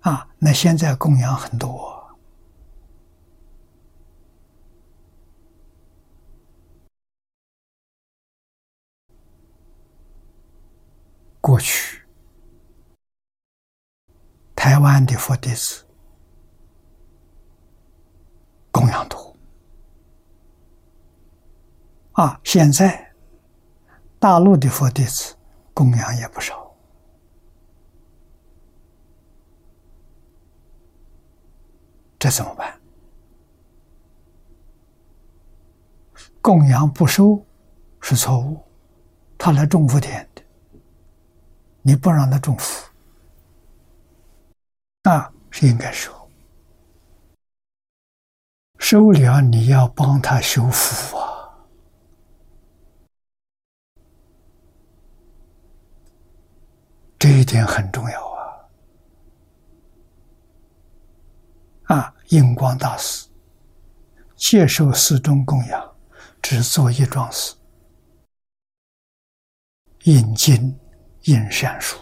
[0.00, 0.26] 啊。
[0.38, 2.16] 那现在供养很多，
[11.40, 12.02] 过去
[14.56, 15.84] 台湾的佛弟子
[18.70, 19.31] 供养多
[22.12, 23.08] 啊，现在。
[24.18, 25.34] 大陆的佛弟子
[25.74, 26.72] 供养也不少，
[32.20, 32.80] 这怎么办？
[36.40, 37.44] 供养不收
[38.00, 38.62] 是错误，
[39.36, 40.42] 他来种福田的，
[41.82, 42.88] 你不让他种福，
[45.02, 46.12] 那是应该收，
[48.78, 51.30] 收了你要帮他修福啊。
[57.18, 58.28] 这一点很重要
[61.84, 61.94] 啊！
[61.94, 63.28] 啊，印光大师
[64.34, 65.94] 接受寺中供养，
[66.40, 67.54] 只做一桩事：
[70.04, 70.80] 印经、
[71.24, 71.98] 印善书。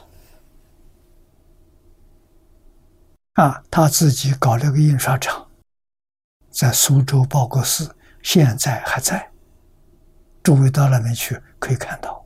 [3.33, 5.51] 啊，他自己搞了个印刷厂，
[6.49, 9.33] 在苏州报国寺，现在还在。
[10.45, 12.20] 诸位到那边去可以看到。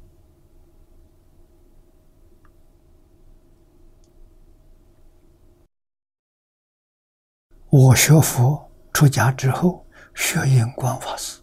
[7.77, 11.41] 我学佛出家之后，学印光法师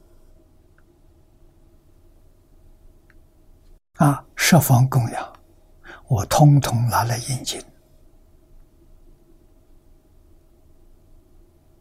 [3.95, 5.33] 啊，十方供养，
[6.07, 7.61] 我通通拿来印经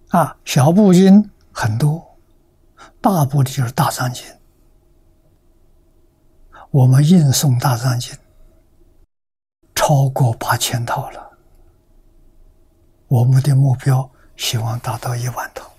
[0.08, 2.18] 啊，小部经很多，
[3.00, 4.26] 大部的就是大藏经。
[6.72, 8.18] 我们印诵大藏经
[9.76, 11.38] 超过八千套了，
[13.06, 14.10] 我们的目标。
[14.40, 15.70] 希望达到一万套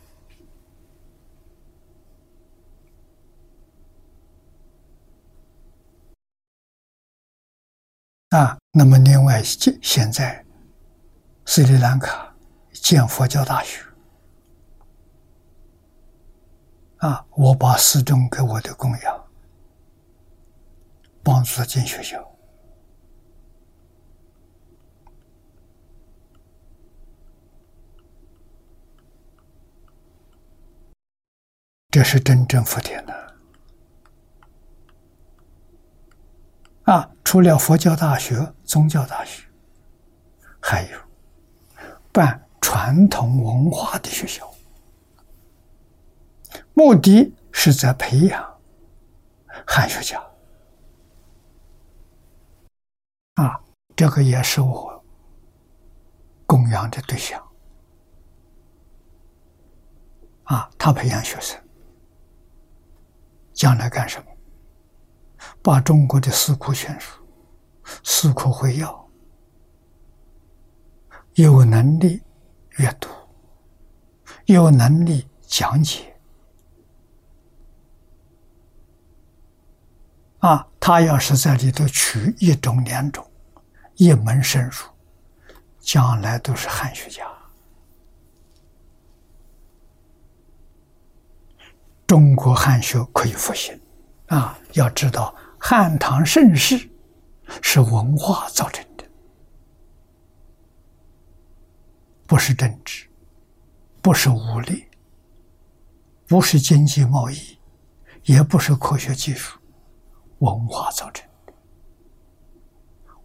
[8.29, 8.57] 啊！
[8.71, 10.45] 那么，另外现现在
[11.47, 12.33] 斯里兰卡
[12.71, 13.83] 建佛教大学
[16.99, 19.27] 啊，我把寺中给我的供养
[21.23, 22.30] 帮助他建学校。
[31.91, 33.33] 这是真正福田的
[36.85, 37.11] 啊！
[37.25, 39.43] 除了佛教大学、宗教大学，
[40.61, 40.97] 还有
[42.13, 44.49] 办传统文化的学校，
[46.73, 48.59] 目的是在培养
[49.67, 50.17] 汉学家
[53.35, 53.59] 啊！
[53.97, 55.03] 这个也是我
[56.45, 57.45] 供养的对象
[60.45, 60.71] 啊！
[60.77, 61.61] 他培养学生。
[63.61, 64.25] 将来干什么？
[65.61, 67.21] 把中国的四库全书、
[68.03, 69.07] 四库会要，
[71.35, 72.23] 有能力
[72.77, 73.07] 阅读，
[74.45, 76.11] 有能力讲解。
[80.39, 83.23] 啊，他要是在里头取一种、两种，
[83.93, 84.89] 一门深入，
[85.79, 87.23] 将来都是汉学家。
[92.11, 93.73] 中国汉学可以复兴，
[94.27, 96.77] 啊，要知道汉唐盛世
[97.61, 99.05] 是文化造成的，
[102.27, 103.07] 不是政治，
[104.01, 104.89] 不是武力，
[106.27, 107.57] 不是经济贸易，
[108.25, 109.57] 也不是科学技术，
[110.39, 111.53] 文化造成的。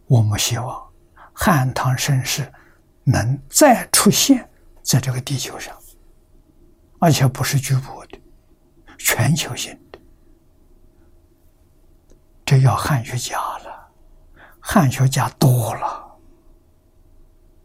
[0.06, 0.88] 我们希望
[1.32, 2.48] 汉唐盛世
[3.02, 4.48] 能再出现
[4.80, 5.76] 在这个地球上，
[7.00, 8.20] 而且不是局部的。
[8.98, 9.98] 全球性的，
[12.44, 13.88] 这要汉学家了，
[14.60, 16.18] 汉学家多了，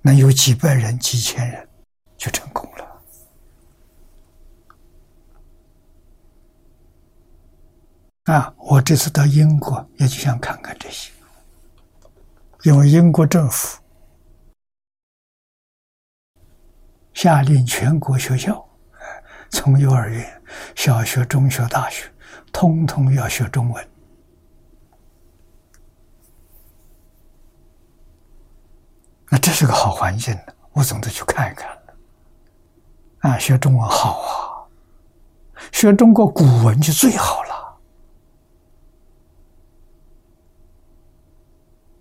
[0.02, 1.70] 能有几百人、几千人
[2.18, 3.02] 就成功了。
[8.26, 11.12] 啊，我这次到英国也就想看看这些，
[12.64, 13.82] 因为英国政府
[17.14, 18.68] 下令全国学校。
[19.54, 20.41] 从幼儿园、
[20.76, 22.12] 小学、中学、大学，
[22.52, 23.88] 通通要学中文。
[29.30, 31.70] 那这是个好环境呢，我总得去看一看。
[33.20, 34.68] 啊，学中文好啊，
[35.72, 37.52] 学中国古文就最好了。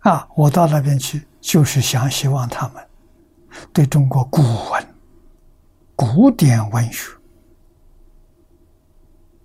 [0.00, 2.84] 啊，我到那边去，就是想希望他们
[3.70, 4.94] 对中国古文、
[5.94, 7.12] 古典文学、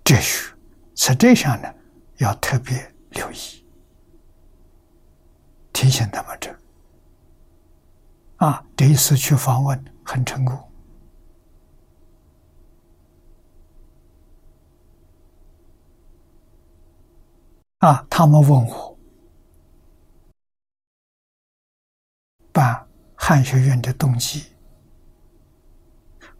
[0.06, 0.54] 哲学，
[0.94, 1.74] 实际上呢，
[2.18, 3.66] 要特别留意，
[5.72, 6.56] 提醒他们这。
[8.36, 10.56] 啊，这一次去访问很成功。
[17.78, 18.96] 啊，他们问我
[22.52, 22.86] 办
[23.16, 24.44] 汉学院的动机，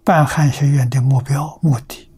[0.04, 2.12] 办汉学院的目标目的。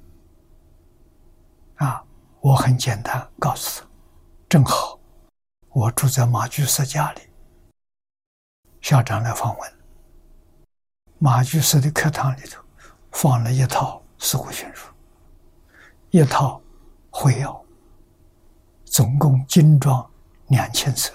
[2.49, 3.87] 我很简单告诉他，
[4.49, 4.99] 正好
[5.69, 7.21] 我住在马居士家里。
[8.81, 9.73] 校长来访问，
[11.19, 12.65] 马居士的课堂里头
[13.13, 14.87] 放了一套《四库全书》，
[16.09, 16.59] 一套
[17.11, 17.63] 会要，
[18.87, 20.11] 总共精装
[20.47, 21.13] 两千册。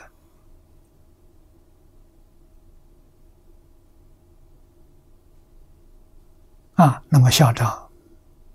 [6.76, 7.90] 啊，那么校长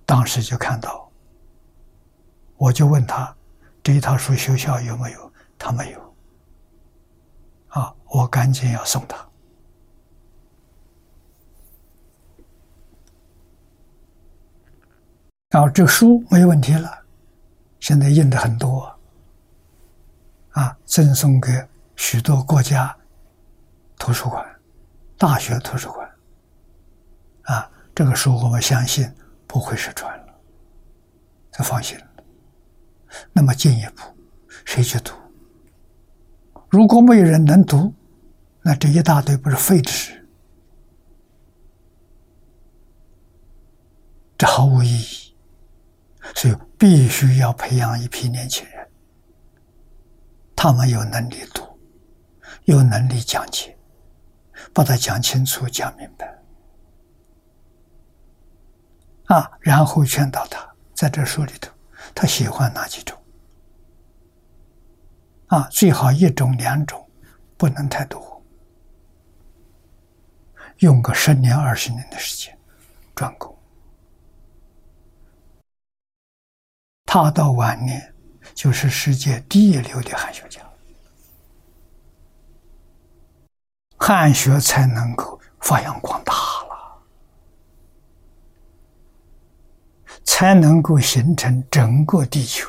[0.06, 1.07] 当时就看到，
[2.58, 3.34] 我就问他
[3.82, 5.32] 这一套书学校有没有？
[5.58, 6.14] 他没有。
[7.68, 7.94] 啊！
[8.06, 9.16] 我赶紧要送他。
[15.50, 17.04] 然后这书没问题了，
[17.80, 18.98] 现在印的很多，
[20.52, 22.96] 啊，赠送给许多国家
[23.98, 24.44] 图书馆、
[25.18, 26.10] 大学图书馆。
[27.42, 29.10] 啊，这个书我们相信
[29.46, 30.34] 不会失传了，
[31.52, 31.98] 这放心。
[33.32, 34.02] 那么进一步，
[34.64, 35.14] 谁去读？
[36.68, 37.94] 如果没有人能读，
[38.62, 40.26] 那这一大堆不是废纸，
[44.36, 45.28] 这毫无意义。
[46.34, 48.86] 所以必须要培养一批年轻人，
[50.54, 51.62] 他们有能力读，
[52.64, 53.78] 有能力讲解，
[54.74, 56.38] 把它讲清楚、讲明白，
[59.24, 61.72] 啊，然后劝导他，在这书里头，
[62.20, 63.16] 他喜欢哪几种。
[65.46, 67.08] 啊，最好一种两种，
[67.56, 68.44] 不能太多，
[70.78, 72.58] 用个十年二十年的时间，
[73.14, 73.56] 专攻。
[77.06, 78.12] 他到晚年
[78.52, 80.60] 就是世界第一流的汉学家，
[83.96, 87.00] 汉学才能够发扬光大了，
[90.28, 92.68] 才能够形成整个地球。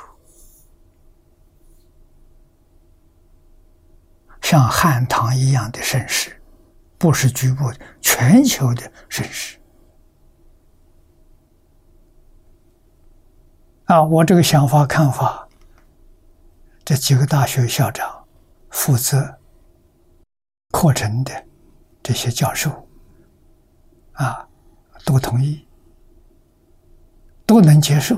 [4.42, 6.42] 像汉唐一样的盛世，
[6.98, 9.60] 不是局部的，全球的盛世。
[13.88, 15.46] 啊，我这个想法看法，
[16.86, 18.26] 这几个大学校长
[18.70, 19.38] 负责
[20.72, 21.46] 课程的
[22.02, 22.88] 这些教授，
[24.14, 24.48] 啊，
[25.04, 25.68] 都同意，
[27.50, 28.16] 都能接受，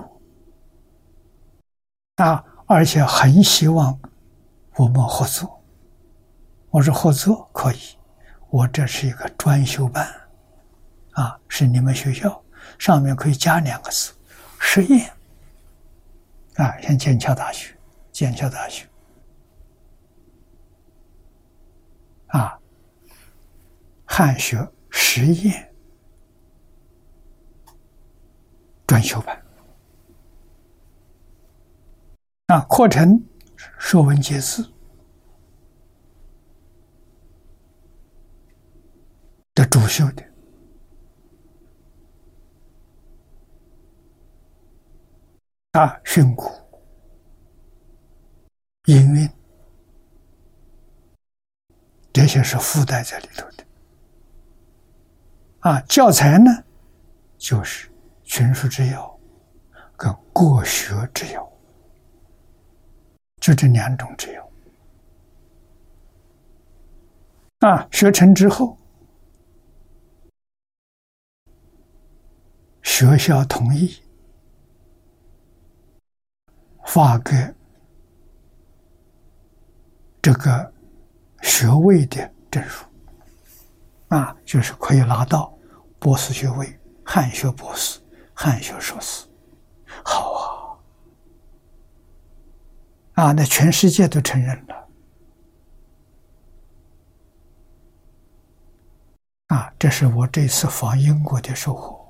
[2.17, 3.97] 啊，而且很希望
[4.75, 5.63] 我们合作。
[6.69, 7.79] 我说合作可以，
[8.49, 10.05] 我这是一个专修班，
[11.13, 12.43] 啊，是你们学校
[12.77, 14.11] 上面可以加两个字，
[14.59, 15.09] 实验，
[16.55, 17.73] 啊，像剑桥大学，
[18.11, 18.86] 剑桥大学，
[22.27, 22.59] 啊，
[24.03, 25.70] 汉学实验。
[28.91, 29.41] 专修班，
[32.47, 33.17] 啊，课程
[33.79, 34.63] 《说文解字》。
[39.55, 40.23] 的主修的
[45.71, 46.51] 啊，训诂、
[48.87, 49.29] 音韵，
[52.11, 53.65] 这些是附带在里头的。
[55.59, 56.65] 啊，教材呢，
[57.37, 57.90] 就是
[58.32, 59.19] 群书之要
[59.97, 61.51] 跟国学之要，
[63.41, 64.51] 就这两种之要。
[67.59, 68.77] 啊，学成之后。
[72.82, 74.01] 学校同意
[76.86, 77.34] 发给
[80.21, 80.73] 这个
[81.41, 82.86] 学位的证书，
[84.07, 85.53] 啊，就是可以拿到
[85.99, 88.01] 博士学位、汉学博士、
[88.43, 89.27] 汉学硕士，
[90.03, 90.31] 好
[93.13, 93.25] 啊！
[93.25, 94.87] 啊，那全世界都承认了，
[99.49, 102.03] 啊，这是我这次访英国的收获。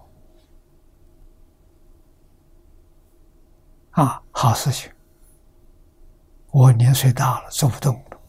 [3.90, 4.90] 啊，好事情！
[6.52, 8.22] 我年岁大了，做不动了，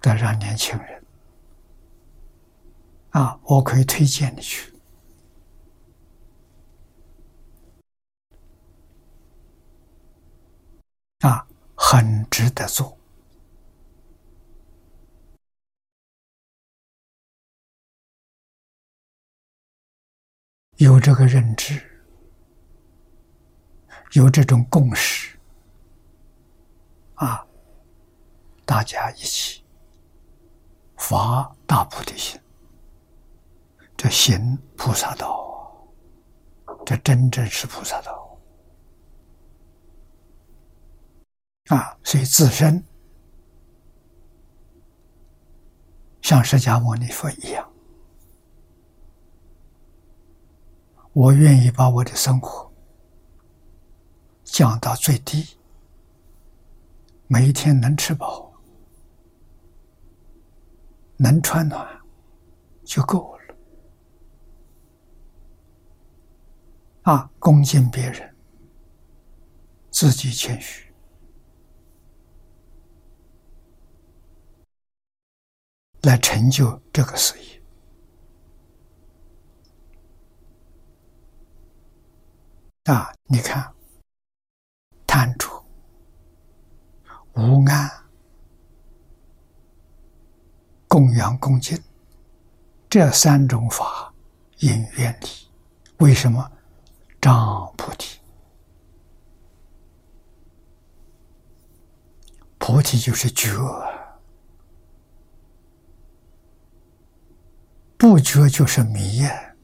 [0.00, 1.04] 得让年轻人
[3.10, 4.71] 啊，我可以推荐你去
[11.22, 11.46] 啊，
[11.76, 12.98] 很值得做。
[20.78, 21.80] 有这个认知，
[24.14, 25.38] 有这种共识，
[27.14, 27.46] 啊，
[28.64, 29.64] 大家一起
[30.96, 32.40] 发大菩提心，
[33.96, 35.86] 这行菩萨道，
[36.84, 38.21] 这真正是菩萨道
[41.74, 41.96] 啊！
[42.04, 42.84] 所以自身
[46.20, 47.72] 像释迦牟尼佛一样。
[51.14, 52.70] 我愿意把我的生活
[54.44, 55.56] 降到最低，
[57.26, 58.52] 每一天能吃饱、
[61.16, 61.88] 能穿暖
[62.84, 63.42] 就够了。
[67.04, 68.36] 啊，恭敬别人，
[69.90, 70.91] 自己谦虚，
[76.02, 77.62] 来成就这个事业。
[82.92, 83.12] 啊！
[83.24, 83.72] 你看，
[85.06, 85.48] 贪著、
[87.34, 87.88] 无安、
[90.88, 91.80] 供养、恭敬
[92.90, 94.12] 这三种法
[94.58, 95.28] 因缘理，
[95.98, 96.50] 为什么
[97.20, 98.18] 障菩提？
[102.58, 103.48] 菩提就是觉，
[108.02, 109.54] 不觉就是迷呀，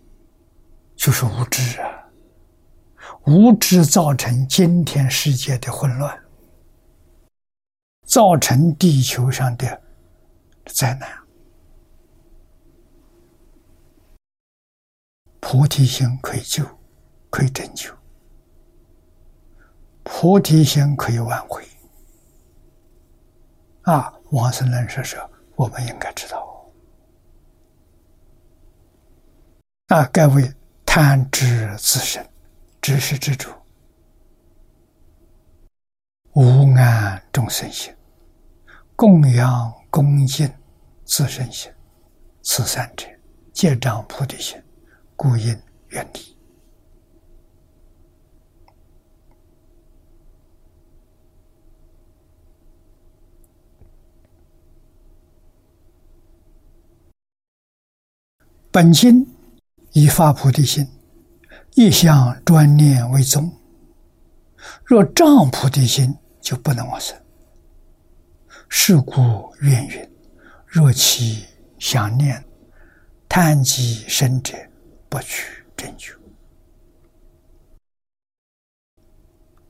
[0.95, 1.91] 就是无知啊。
[3.27, 6.17] 无知造成今天世界的混乱，
[8.07, 9.83] 造成地球上的
[10.67, 11.11] 灾难。
[15.41, 16.65] 菩提心可以救，
[17.31, 17.91] 可以拯救；
[20.05, 21.67] 菩提心可以挽回。
[23.83, 26.48] 啊，王生人说说，我们应该知道。
[29.89, 30.53] 啊，该为
[30.85, 32.27] 贪知自身。
[32.81, 33.51] 知识之主，
[36.33, 37.95] 无安众生心，
[38.95, 40.51] 供养恭敬
[41.05, 41.71] 自身心，
[42.43, 43.07] 此三者
[43.53, 44.63] 皆障菩提心，
[45.17, 46.37] 故应远离。
[58.71, 59.27] 本心
[59.99, 60.87] 以发菩提心。
[61.75, 63.53] 一向专念为宗，
[64.85, 67.17] 若障菩提心，就不能往生。
[68.69, 70.11] 是故愿云：
[70.67, 71.45] 若其
[71.79, 72.45] 想念
[73.29, 74.57] 贪及生者，
[75.09, 76.13] 不取真觉。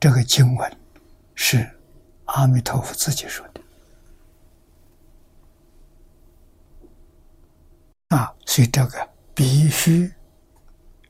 [0.00, 0.76] 这个经文
[1.34, 1.68] 是
[2.24, 3.60] 阿弥陀佛自己说的
[8.16, 10.10] 啊，所以这个必须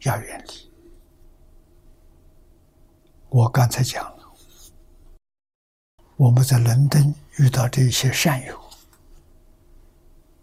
[0.09, 0.73] 要远离。
[3.29, 4.33] 我刚才讲了，
[6.17, 8.59] 我们在伦敦遇到这些善友，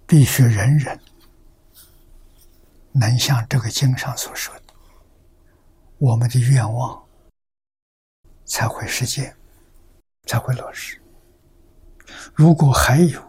[0.05, 0.99] 必须人人
[2.91, 4.73] 能像这个经上所说的，
[5.97, 7.03] 我们的愿望
[8.45, 9.35] 才会实现，
[10.27, 11.01] 才会落实。
[12.35, 13.19] 如果还有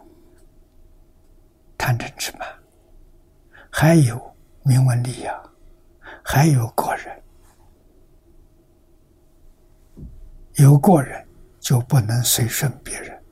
[1.79, 2.47] 贪嗔痴慢，
[3.71, 5.56] 还有名闻利养，
[6.29, 7.23] 还有个人。
[10.57, 11.25] 有过人，
[11.61, 13.23] 就不能随顺别人，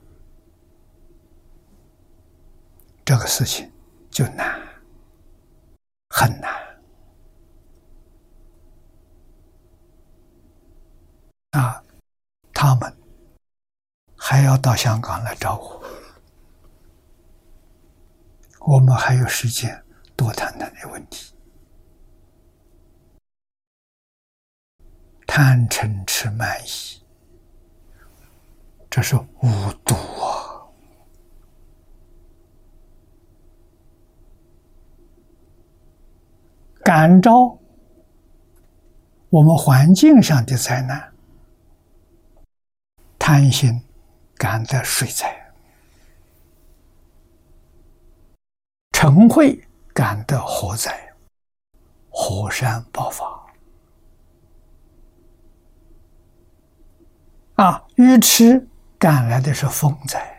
[3.04, 3.68] 这个事情
[4.10, 4.60] 就难，
[6.08, 6.54] 很难。
[11.50, 11.82] 啊，
[12.52, 12.96] 他们
[14.16, 15.84] 还要到香港来找我，
[18.60, 19.84] 我们还有时间
[20.14, 21.33] 多谈谈这问题。
[25.26, 27.02] 贪嗔痴慢疑。
[28.90, 30.62] 这是五毒啊！
[36.84, 37.58] 感召
[39.30, 41.12] 我们环境上的灾难，
[43.18, 43.82] 贪心
[44.36, 45.52] 感得水灾，
[48.92, 49.58] 嗔恚
[49.92, 51.12] 感得火灾，
[52.10, 53.33] 火山爆发
[57.54, 58.66] 啊愚痴
[58.98, 60.34] 赶来的是风灾。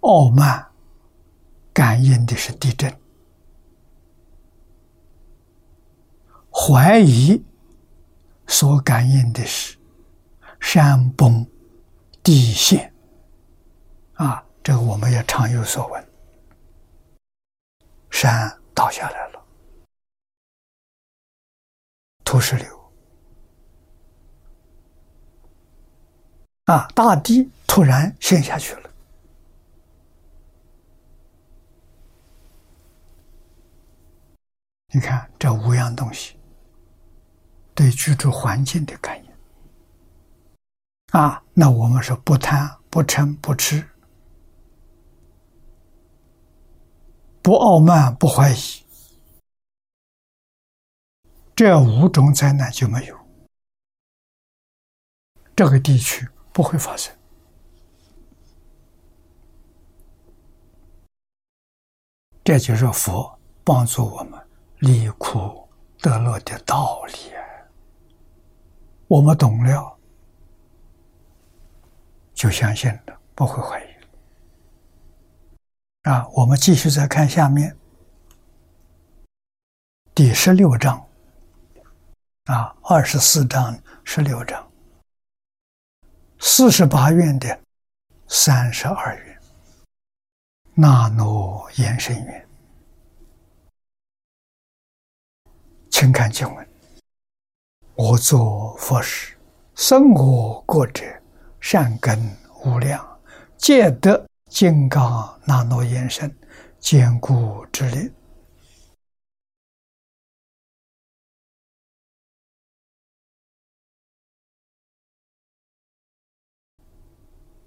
[0.00, 0.66] 傲慢
[1.72, 2.92] 感应的是地震
[6.50, 7.40] 怀疑
[8.46, 9.76] 所感应的是
[10.58, 11.46] 山崩
[12.22, 12.92] 地陷。
[14.14, 16.09] 啊这个我们也常有所闻。
[18.10, 19.42] 山倒下来了，
[22.24, 22.92] 土石流，
[26.64, 28.90] 啊，大地突然陷下去了。
[34.92, 36.36] 你看这五样东西
[37.74, 39.32] 对居住环境的感应，
[41.12, 43.88] 啊，那我们说不贪不嗔不痴。
[47.42, 48.56] 不傲慢，不怀疑，
[51.56, 53.18] 这五种灾难就没有，
[55.56, 57.16] 这个地区不会发生。
[62.44, 64.40] 这就是佛帮助我们
[64.78, 65.68] 离苦
[66.00, 67.14] 得乐的道理。
[69.06, 69.98] 我们懂了，
[72.34, 73.89] 就相信了，不会怀疑。
[76.02, 77.76] 啊，我们继续再看下面
[80.14, 81.06] 第十六章，
[82.44, 84.66] 啊，二十四章、十六章，
[86.38, 87.60] 四十八愿的
[88.28, 89.40] 三十二愿，
[90.72, 92.48] 那诺延伸愿，
[95.90, 96.68] 请看经文：
[97.94, 99.36] 我作佛时，
[99.74, 101.04] 生我过者，
[101.60, 102.18] 善根
[102.64, 103.20] 无量，
[103.58, 104.29] 皆得。
[104.50, 106.28] 金刚那诺延伸，
[106.80, 108.12] 坚固之力。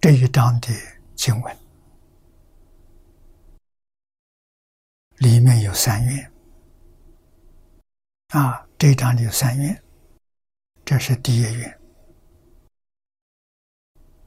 [0.02, 0.68] 这一章的
[1.16, 1.58] 经文
[5.20, 6.32] 里面有三愿
[8.28, 9.82] 啊，这一章里有三愿，
[10.84, 11.80] 这是第一愿，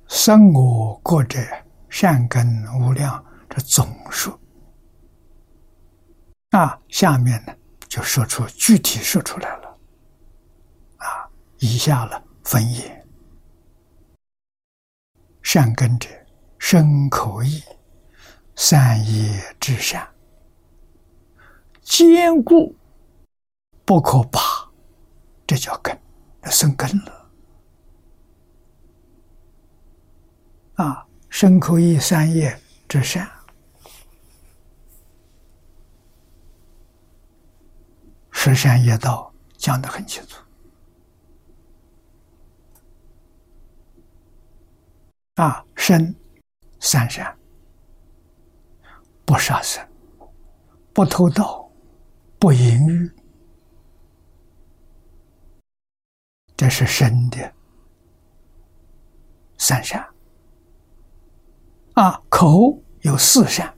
[0.09, 1.66] 生我过者。
[1.99, 2.47] 善根
[2.78, 4.38] 无量，这总数
[6.51, 7.55] 啊，下面呢
[7.88, 9.78] 就说出具体说出来了
[10.99, 11.26] 啊，
[11.57, 13.07] 以下了分也。
[15.40, 16.07] 善根者，
[16.59, 17.62] 身口意
[18.57, 20.07] 善业之善，
[21.80, 22.76] 坚固
[23.86, 24.38] 不可拔，
[25.47, 25.99] 这叫根，
[26.42, 27.30] 生根了
[30.74, 31.06] 啊。
[31.39, 32.59] 身口意三业
[32.89, 33.30] 之善，
[38.30, 40.43] 十善业道讲得很清楚。
[45.34, 46.16] 啊，身
[46.80, 47.39] 三善：
[49.26, 49.87] 不杀生、
[50.95, 51.70] 不偷盗、
[52.39, 53.12] 不淫欲，
[56.57, 57.53] 这是身的
[59.59, 60.16] 三善。
[61.97, 63.72] 啊，口有四善：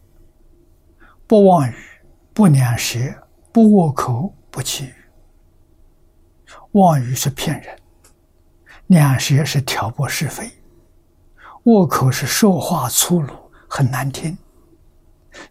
[1.28, 1.74] 不妄语，
[2.34, 2.98] 不两舌，
[3.52, 4.94] 不恶口，不绮语。
[6.72, 7.78] 妄语是骗人，
[8.88, 10.50] 两舌是挑拨是非，
[11.62, 13.32] 恶口是说话粗鲁
[13.68, 14.36] 很难听，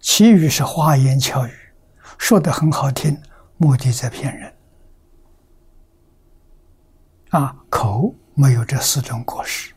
[0.02, 1.52] 绮语是花言巧语，
[2.18, 3.18] 说的很好听，
[3.56, 4.54] 目的在骗人。
[7.30, 9.74] 啊，口没有这四种过失。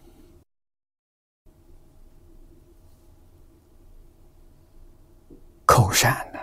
[5.71, 6.41] 口善呢？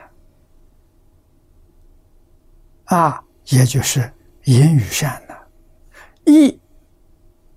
[2.85, 4.09] 啊，也就是
[4.45, 5.35] 言语善呢。
[6.25, 6.57] 意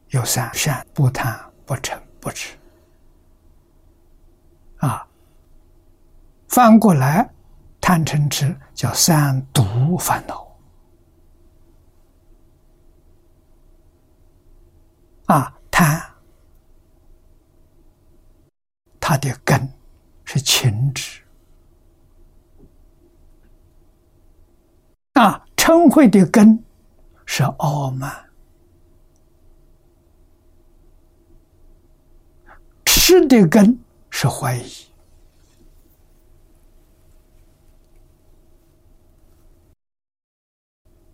[0.08, 2.58] 有三善：不贪、不嗔、不痴。
[4.78, 5.06] 啊，
[6.48, 7.30] 翻过来，
[7.80, 10.58] 贪嗔痴叫三毒烦恼。
[15.26, 16.02] 啊，贪，
[18.98, 19.72] 它的根
[20.24, 21.20] 是情执。
[25.14, 26.64] 啊，嗔恚的根
[27.24, 28.28] 是傲慢，
[32.84, 33.78] 痴的根
[34.10, 34.90] 是怀疑。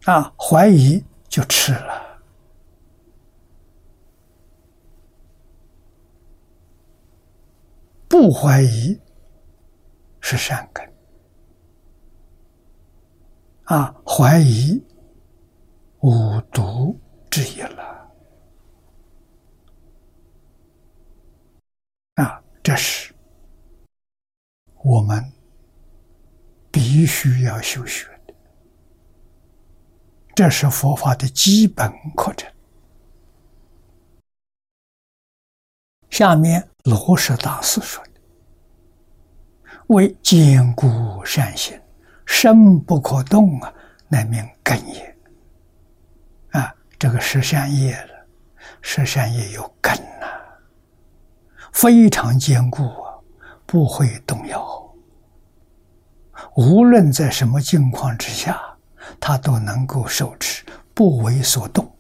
[0.07, 2.19] 啊，怀疑就吃了，
[8.09, 8.99] 不怀疑
[10.23, 10.96] 是善根。
[13.67, 14.81] 啊，怀疑
[16.01, 16.99] 五毒
[17.31, 18.13] 之一了。
[22.15, 23.13] 啊，这是
[24.85, 25.21] 我们
[26.71, 28.35] 必须要修学的，
[30.35, 32.49] 这是佛法的基本课程。
[36.09, 38.21] 下面罗什大师说的
[39.89, 41.79] ：“为坚固善行，
[42.27, 43.73] 身不可动啊，
[44.09, 45.17] 乃名根也。”
[46.53, 48.27] 啊，这个十善业了，
[48.83, 50.27] 十善业有根呐，
[51.73, 53.15] 非常坚固啊，
[53.65, 54.83] 不会动摇。
[56.57, 58.61] 无论在什么境况之下，
[59.21, 60.65] 他都能够受持，
[60.95, 61.91] 不为所动。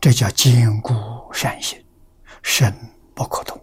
[0.00, 0.92] 这叫坚固
[1.32, 1.80] 善行，
[2.42, 2.74] 身
[3.14, 3.60] 不可动。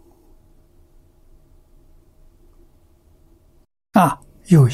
[3.94, 4.74] 啊，又以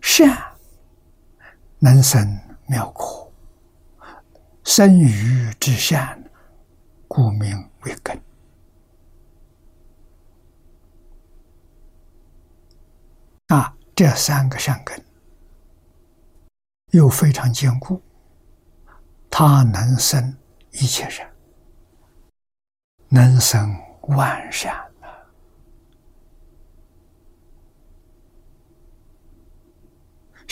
[0.00, 0.56] 善
[1.78, 3.32] 能生妙果，
[4.64, 6.22] 生于之善，
[7.06, 8.20] 故名为根。
[13.48, 15.04] 啊，这三个善根
[16.92, 18.02] 又非常坚固，
[19.30, 20.36] 它能生。
[20.74, 21.30] 一切人
[23.10, 23.78] 能生
[24.16, 25.20] 万善啊，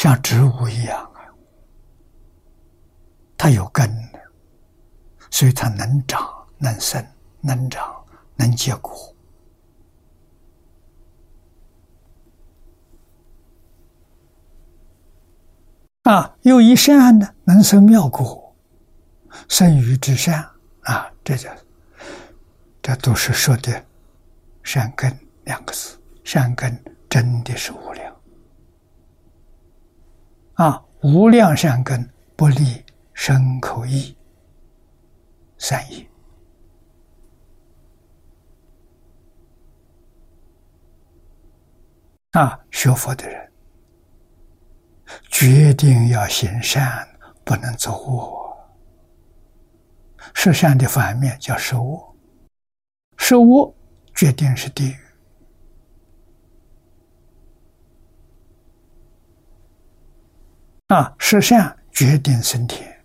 [0.01, 1.28] 像植物一样啊，
[3.36, 4.18] 它有根的，
[5.30, 6.26] 所以它能长、
[6.57, 7.07] 能生、
[7.42, 8.03] 能长、
[8.34, 9.14] 能结果
[16.05, 16.34] 啊。
[16.40, 18.57] 有一善呢，能生妙果。
[19.51, 20.42] 生于至善
[20.84, 21.51] 啊，这叫
[22.80, 23.84] 这都是说的
[24.62, 26.01] 善根两个字。
[26.24, 28.09] 善根真的是无量
[30.61, 32.06] 啊，无量善根
[32.36, 32.84] 不离
[33.14, 34.14] 身口意
[35.56, 36.06] 三业
[42.32, 42.61] 啊。
[42.70, 43.50] 学佛的人
[45.30, 47.08] 决定要行善，
[47.42, 48.54] 不能做恶。
[50.34, 52.16] 十善的反面叫受恶，
[53.16, 53.74] 受恶
[54.14, 54.98] 决定是地狱
[60.91, 61.14] 啊！
[61.18, 63.01] 十善决定升天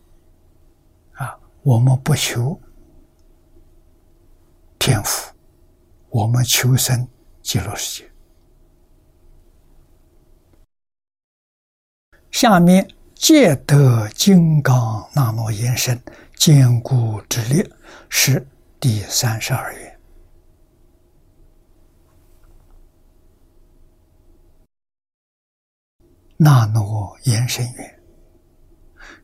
[1.14, 1.38] 啊！
[1.62, 2.60] 我们不求
[4.80, 5.32] 天福，
[6.10, 7.08] 我们求生
[7.44, 8.12] 极乐世界。
[12.32, 16.00] 下面借得金刚那罗延伸。
[16.38, 17.72] 坚固之力
[18.10, 18.46] 是
[18.80, 19.85] 第三十二愿。
[26.46, 28.04] 那诺延伸愿，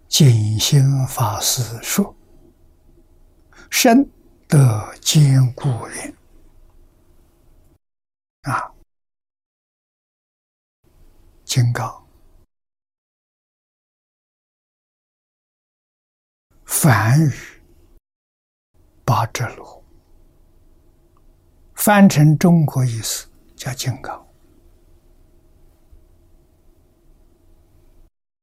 [0.08, 2.16] 静心法师说
[3.70, 4.10] ：“身
[4.48, 6.18] 得坚固愿
[8.42, 8.74] 啊，
[11.46, 12.04] 金刚。”
[16.66, 17.32] 梵语
[19.06, 19.86] 八折罗，
[21.76, 24.31] 翻成中国意思叫金刚。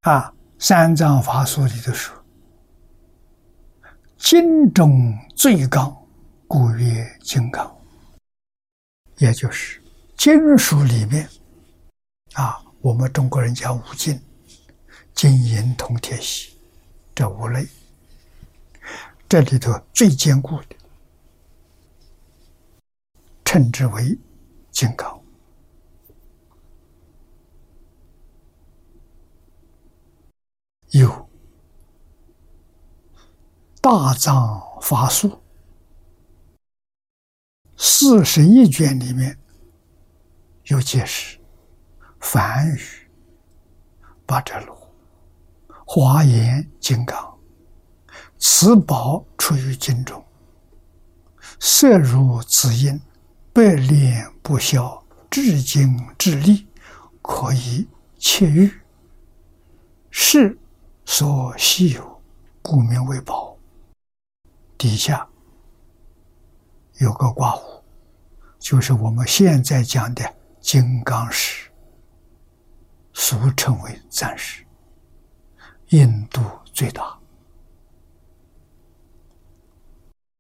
[0.03, 2.17] 啊，三藏法书里头说
[4.17, 5.95] ：“金中最刚，
[6.47, 7.77] 故曰金刚。”
[9.19, 9.83] 也就是
[10.17, 11.29] 金属里面，
[12.35, 14.21] 啊，我们中国人讲五金，
[15.15, 16.57] 金银铜铁锡
[17.13, 17.67] 这五类。
[19.29, 20.77] 这里头最坚固的，
[23.45, 24.17] 称之为
[24.71, 25.18] 金刚。
[30.91, 31.29] 有
[33.83, 35.39] 大藏法术
[37.77, 39.39] 四十一卷里面
[40.65, 41.39] 有解释，
[42.21, 42.81] 梵语
[44.25, 44.91] 八折罗
[45.87, 47.39] 华严金刚。
[48.39, 50.25] 此宝出于经中，
[51.61, 52.99] 色如紫印，
[53.53, 56.67] 百炼不销，至精至利，
[57.21, 57.87] 可以
[58.17, 58.73] 窃玉。
[60.11, 60.59] 是
[61.11, 62.21] 所稀有，
[62.61, 63.57] 故名为宝。
[64.77, 65.27] 底下
[66.99, 67.83] 有个挂弧，
[68.59, 70.23] 就是我们现在讲的
[70.61, 71.71] 金刚石，
[73.15, 74.63] 俗称为钻石，
[75.89, 76.43] 印度
[76.75, 77.19] 最大。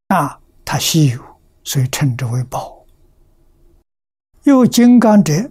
[0.08, 2.84] 啊，它稀有，所以称之为宝。
[4.42, 5.50] 有金刚者，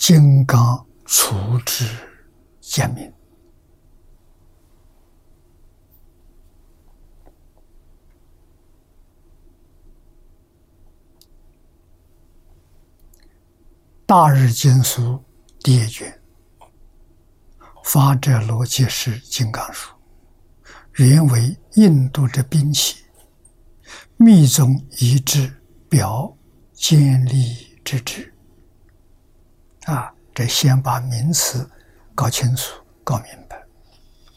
[0.00, 1.84] 金刚除之，
[2.58, 3.12] 简明。
[14.06, 15.22] 大日经书
[15.58, 16.18] 第一卷。
[17.84, 19.94] 发者罗辑是金刚书，
[20.94, 23.04] 原为印度的兵器，
[24.16, 26.34] 密宗一致表
[26.72, 28.29] 坚立之志。
[29.86, 31.68] 啊，这先把名词
[32.14, 33.64] 搞清楚、搞明白。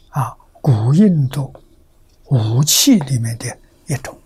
[0.09, 1.53] 啊，古印度
[2.25, 4.17] 武器里面的一种。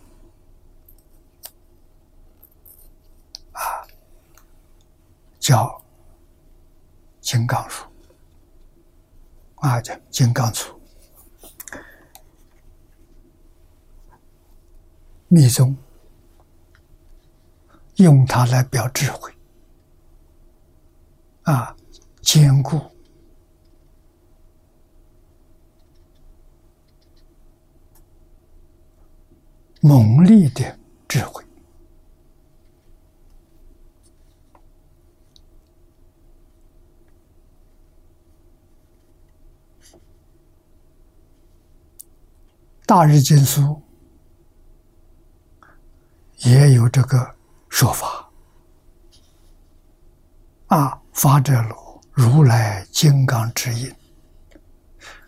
[5.39, 5.81] 叫
[7.21, 7.85] 金刚杵
[9.55, 10.75] 啊，叫金刚杵，
[15.29, 15.77] 密宗
[17.95, 19.33] 用它来表智慧
[21.47, 21.73] 啊，
[22.21, 22.77] 坚固、
[29.79, 30.77] 猛烈的
[31.07, 31.41] 智慧。
[42.85, 43.81] 大日经书
[46.39, 47.35] 也有这个
[47.69, 48.29] 说法
[50.67, 51.75] 啊，发者如
[52.13, 53.91] 如来金刚之印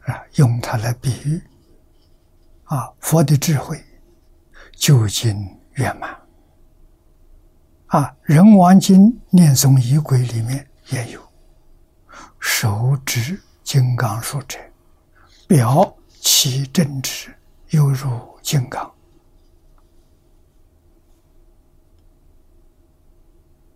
[0.05, 1.41] 啊，用它来比喻
[2.65, 3.83] 啊，佛的智慧
[4.73, 5.35] 究竟
[5.73, 6.15] 圆满
[7.87, 11.19] 啊，人王经念诵仪轨里面也有
[12.39, 14.59] 手指金刚术者，
[15.47, 17.35] 表其正直。
[17.69, 18.09] 犹如
[18.41, 18.91] 金刚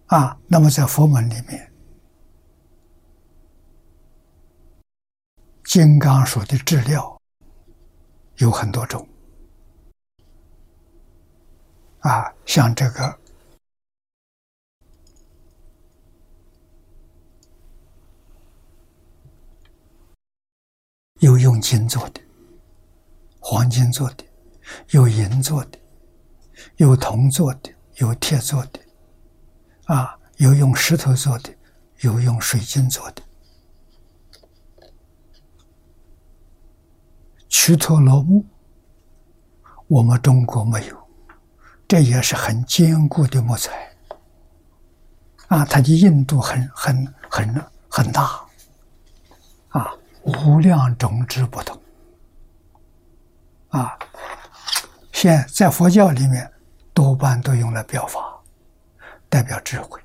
[0.08, 0.36] 啊！
[0.48, 1.72] 那么在佛门里面，
[5.66, 7.22] 金刚术的质料
[8.38, 9.08] 有很多种
[12.00, 13.18] 啊，像这个
[21.20, 22.22] 有用金做的。
[23.46, 24.24] 黄金做的，
[24.92, 25.78] 有银做的，
[26.78, 28.80] 有铜做的，有铁做的，
[29.86, 31.54] 啊，有用石头做的，
[32.00, 33.22] 有用水晶做的。
[37.54, 38.44] 曲陀罗木，
[39.88, 40.98] 我们中国没有，
[41.88, 43.96] 这也是很坚固的木材，
[45.50, 48.44] 啊，它的硬度很很很很大，
[49.70, 49.94] 啊，
[50.24, 51.80] 无量种子不同。
[53.70, 53.98] 啊，
[55.12, 56.52] 现在佛教里面
[56.92, 58.20] 多半都用来表法，
[59.30, 60.03] 代表智慧。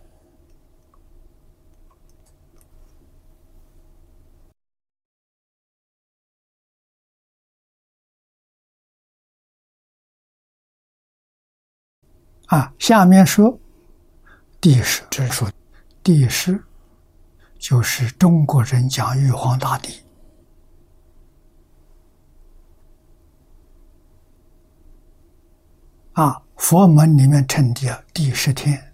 [12.49, 13.59] 啊，下面说
[14.61, 15.51] 第十之说，
[16.03, 16.63] 第十
[17.59, 20.03] 就是中国人讲玉皇大帝。
[26.13, 28.93] 啊，佛门里面称的第十天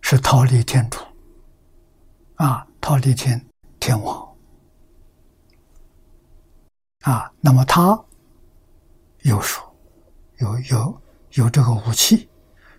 [0.00, 0.98] 是忉利天主，
[2.34, 3.40] 啊，忉利天
[3.78, 4.36] 天王，
[7.02, 8.04] 啊，那么他
[9.22, 9.62] 有书，
[10.38, 12.28] 有有有这个武器，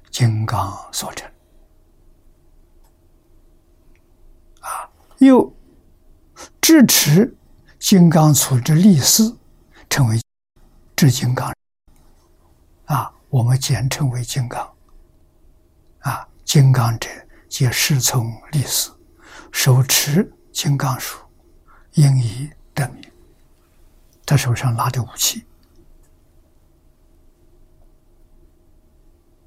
[0.09, 1.29] 金刚所成，
[4.61, 4.89] 啊，
[5.19, 5.53] 又
[6.61, 7.35] 支持
[7.79, 9.35] 金刚杵之力士。
[9.89, 10.19] 称为
[10.95, 11.53] 至金刚
[12.85, 14.73] 啊，我们简称为金刚
[15.99, 16.27] 啊。
[16.43, 17.07] 金刚者，
[17.47, 18.91] 皆师从立死，
[19.51, 21.19] 手持金刚术，
[21.91, 23.03] 因以得名。
[24.25, 25.45] 他手上拿的武器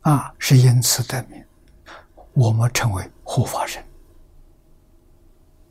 [0.06, 1.44] 啊，是因此得名。
[2.32, 3.84] 我们称为护法神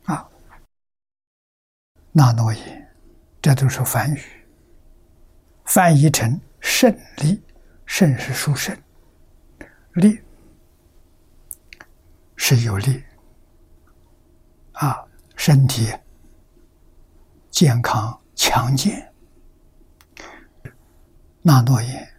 [0.04, 0.28] 啊。
[2.12, 2.94] 那诺言，
[3.40, 4.20] 这都是梵语。
[5.64, 7.42] 翻译成胜利，
[7.86, 8.76] 胜是殊胜，
[9.94, 10.20] 利
[12.36, 13.02] 是有利
[14.72, 15.02] 啊，
[15.34, 15.90] 身体
[17.50, 19.10] 健康强健。
[21.40, 22.15] 那诺言，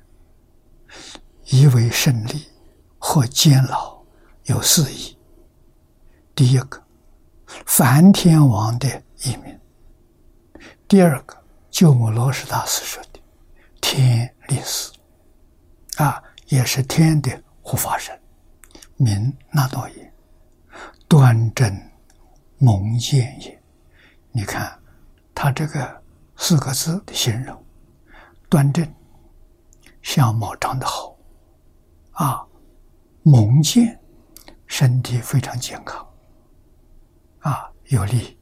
[1.50, 2.46] 以为胜利
[3.00, 3.98] 或监牢，
[4.46, 5.18] 有四义。
[6.36, 6.84] 第一个，
[7.66, 8.88] 梵天王的
[9.24, 9.56] 一名；
[10.88, 11.36] 第二个，
[11.72, 13.20] 鸠摩罗什大师说的。
[13.80, 14.92] 天力士
[15.96, 18.20] 啊，也是天的护法神，
[18.98, 20.14] 名那道也，
[21.08, 21.74] 端正
[22.58, 23.64] 蒙见也。
[24.32, 24.78] 你看
[25.34, 26.04] 他这个
[26.36, 27.64] 四个字的形容，
[28.50, 28.86] 端正，
[30.02, 31.17] 相貌长得好，
[32.18, 32.44] 啊，
[33.22, 34.00] 猛健，
[34.66, 36.04] 身体非常健康，
[37.42, 38.36] 啊，有力。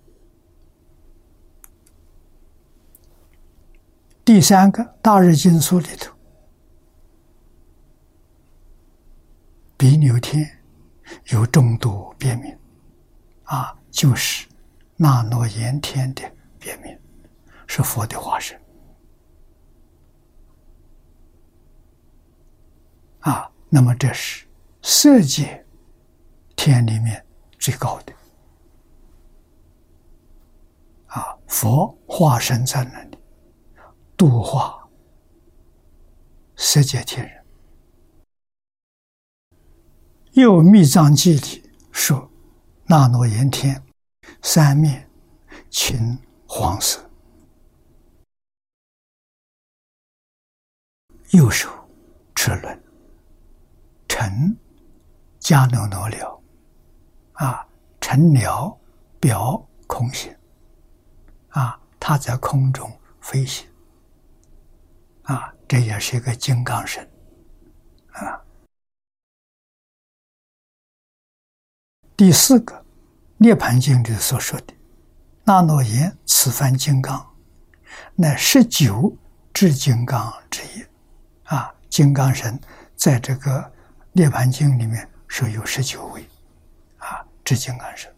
[4.24, 6.16] 第三个大日经书里头，
[9.76, 10.50] 比牛天
[11.26, 12.58] 有众多别名，
[13.44, 14.48] 啊，就是
[14.96, 16.24] 那诺延天的
[16.58, 16.98] 别名，
[17.68, 18.58] 是佛的化身，
[23.20, 24.48] 啊，那么这是
[24.82, 25.66] 色界
[26.56, 27.26] 天里面
[27.60, 28.14] 最高的，
[31.08, 33.18] 啊，佛化身在那里。
[34.16, 34.88] 度化
[36.56, 37.46] 色界天人，
[40.32, 42.32] 又密藏记里说
[42.88, 43.84] ：“那罗延天
[44.42, 45.12] 三面
[45.70, 47.12] 青黄色，
[51.32, 51.70] 右手
[52.34, 52.85] 车轮，
[54.16, 54.56] 乘
[55.42, 56.42] 迦耨罗了，
[57.34, 57.68] 啊，
[58.00, 58.80] 乘了
[59.20, 60.34] 表空行，
[61.50, 62.90] 啊，他在空中
[63.20, 63.68] 飞行。”
[65.24, 67.06] 啊，这也是一个金刚神，
[68.14, 68.42] 啊。
[72.16, 72.74] 第四个，
[73.36, 74.74] 《涅盘经》里所说的
[75.44, 77.36] “那诺言此番金刚”，
[78.16, 79.14] 乃十九
[79.54, 80.86] 至金刚之一。
[81.54, 82.58] 啊，金刚神
[82.96, 83.60] 在这个
[84.18, 86.26] 《涅盘经》里面说有十九位，
[87.00, 88.10] 啊，至金刚神，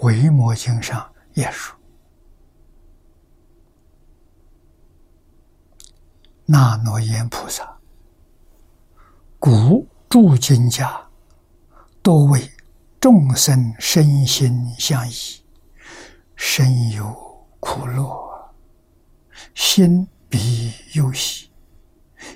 [0.04, 1.74] 《维摩经》上也说。
[6.44, 7.74] 那罗延菩萨，
[9.38, 11.02] 故诸经家
[12.02, 12.46] 多为
[13.00, 15.42] 众生身心相依，
[16.36, 18.52] 身有苦乐，
[19.54, 21.48] 心必忧喜；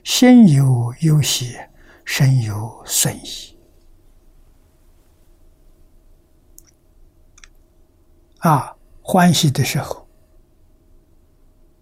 [0.03, 1.55] 心有忧喜，
[2.11, 3.55] 身有损益。
[8.39, 10.09] 啊，欢喜的时候，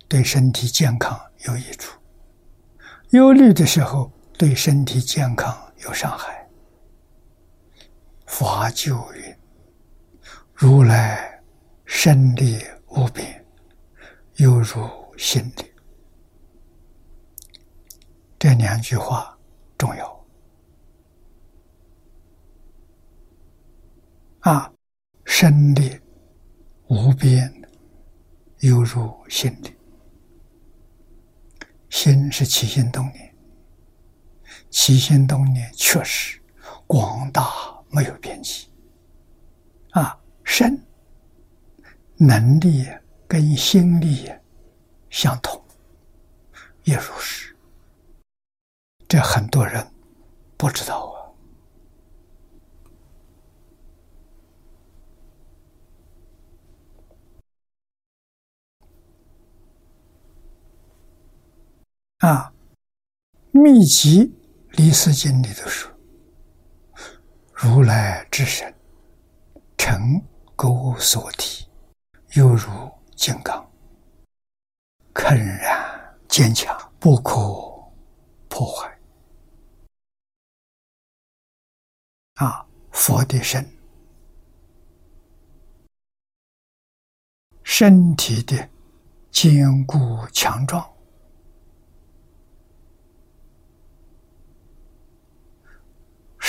[0.08, 1.96] 对身体健康有益处。
[3.10, 6.44] 忧虑的时候，对身体健康有伤害。
[8.26, 9.36] 法救云
[10.52, 11.40] ：“如来
[11.84, 13.46] 身力无边，
[14.34, 15.72] 犹如心力。”
[18.40, 19.38] 这两句话
[19.78, 20.15] 重要
[24.46, 24.72] 啊！
[25.24, 26.00] 身力
[26.86, 27.52] 无边，
[28.60, 29.76] 犹如心力。
[31.90, 33.34] 心是起心动念，
[34.70, 36.40] 起心动念确实
[36.86, 37.44] 广大
[37.90, 38.68] 没有边际。
[39.90, 40.80] 啊，身
[42.16, 42.86] 能力
[43.26, 44.30] 跟心力
[45.10, 45.60] 相同，
[46.84, 47.52] 也如是。
[49.08, 49.84] 这很多人
[50.56, 51.15] 不知道啊，
[62.18, 62.50] 《啊
[63.50, 64.34] 密集
[64.70, 65.92] 离世经》里头说
[67.52, 68.74] ：“如来之身，
[69.76, 70.22] 成
[70.54, 71.68] 钩所体，
[72.32, 73.70] 犹如金刚，
[75.12, 77.34] 铿然坚强，不可
[78.48, 78.98] 破坏。”
[82.36, 83.62] 啊，佛的身，
[87.62, 88.70] 身体的
[89.30, 90.95] 坚固强壮。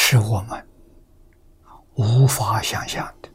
[0.10, 0.66] 是我们
[1.96, 3.30] 无法想象的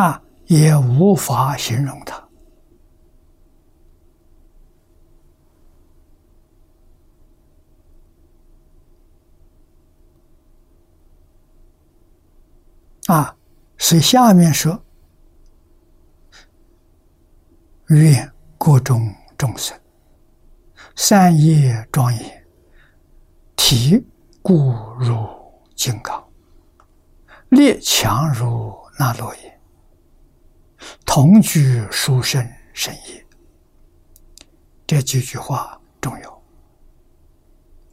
[0.00, 2.28] 啊，也无法形容它
[13.12, 13.36] 啊。
[13.76, 14.80] 所以下面说
[17.90, 19.76] ：“愿各种众生
[20.94, 22.42] 善业庄严。”
[23.68, 24.00] 其
[24.42, 25.26] 固如
[25.74, 26.24] 金刚，
[27.48, 29.60] 力强如那罗耶，
[31.04, 33.26] 同居殊胜深业。
[34.86, 36.42] 这几句话重要。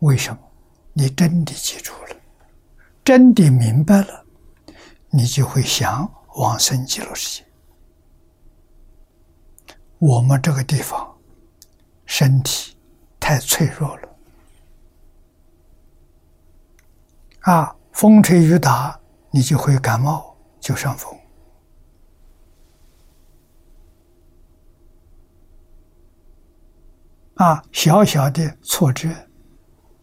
[0.02, 0.40] 为什么？
[0.94, 2.16] 你真的记住了，
[3.04, 4.24] 真的明白了，
[5.10, 7.48] 你就会想往生极乐世界。
[9.98, 11.18] 我们这个地方
[12.06, 12.78] 身体
[13.20, 14.13] 太脆弱了。
[17.44, 18.98] 啊，风吹雨打，
[19.32, 21.14] 你就会感冒，就伤风。
[27.36, 29.10] 啊，小小的挫折，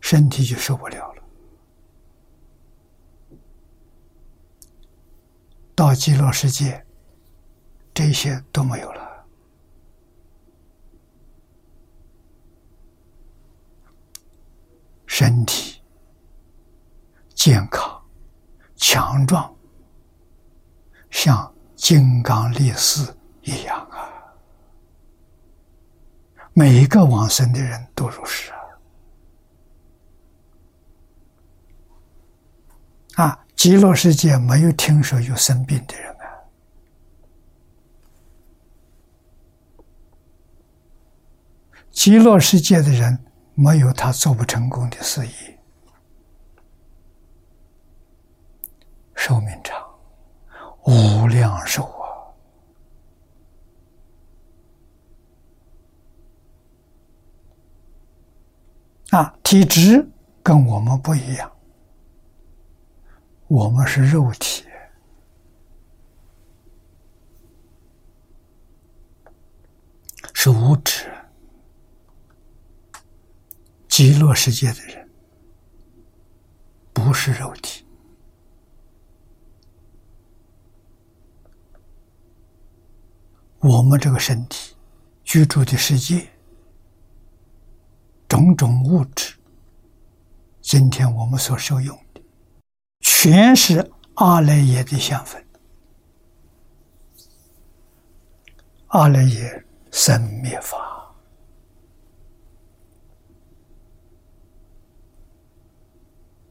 [0.01, 1.23] 身体就受不了了。
[5.75, 6.85] 到极乐世界，
[7.95, 9.25] 这些都没有了，
[15.07, 15.80] 身体
[17.41, 17.99] 健康、
[18.77, 19.51] 强壮，
[21.09, 24.13] 像金刚力士一样啊！
[26.53, 28.53] 每一个往生的人都如是
[33.15, 33.25] 啊！
[33.25, 36.45] 啊，极乐世界没有听说有生病的人啊！
[41.91, 43.19] 极乐世界的人
[43.55, 45.60] 没有他做不成功的事业，
[49.21, 49.79] 寿命长，
[50.87, 51.85] 无量寿
[59.11, 59.19] 啊！
[59.19, 60.09] 啊，体质
[60.43, 61.53] 跟我们不一样，
[63.47, 64.65] 我们是肉体，
[70.33, 71.13] 是物质。
[73.87, 75.11] 极乐世界的人
[76.95, 77.85] 不是肉体，
[83.61, 84.75] 我们这个身体
[85.23, 86.27] 居住的世界。
[88.27, 89.35] 种种物质，
[90.61, 92.23] 今天我们所受用的，
[93.01, 95.45] 全是阿赖耶的相分。
[98.87, 101.13] 阿赖耶生灭法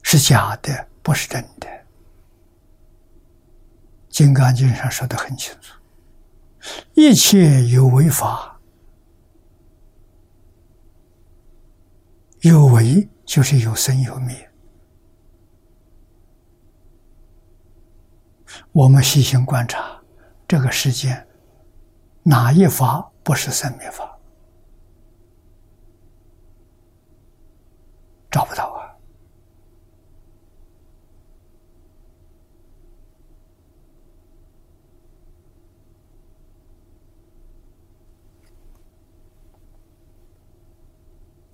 [0.03, 1.67] 是假的，不是真的。
[4.09, 5.78] 《金刚经》上说的很清楚：
[6.93, 8.59] 一切有为法。
[12.41, 14.49] 有为就是有生有灭，
[18.71, 20.01] 我们细心观察
[20.47, 21.27] 这个世间，
[22.23, 24.17] 哪一法不是生灭法？
[28.31, 28.78] 找不到啊！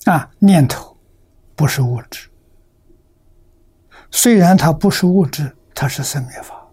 [0.06, 0.96] 啊，念头
[1.56, 2.30] 不是物质，
[4.12, 6.64] 虽然它不是物质，它是生灭法。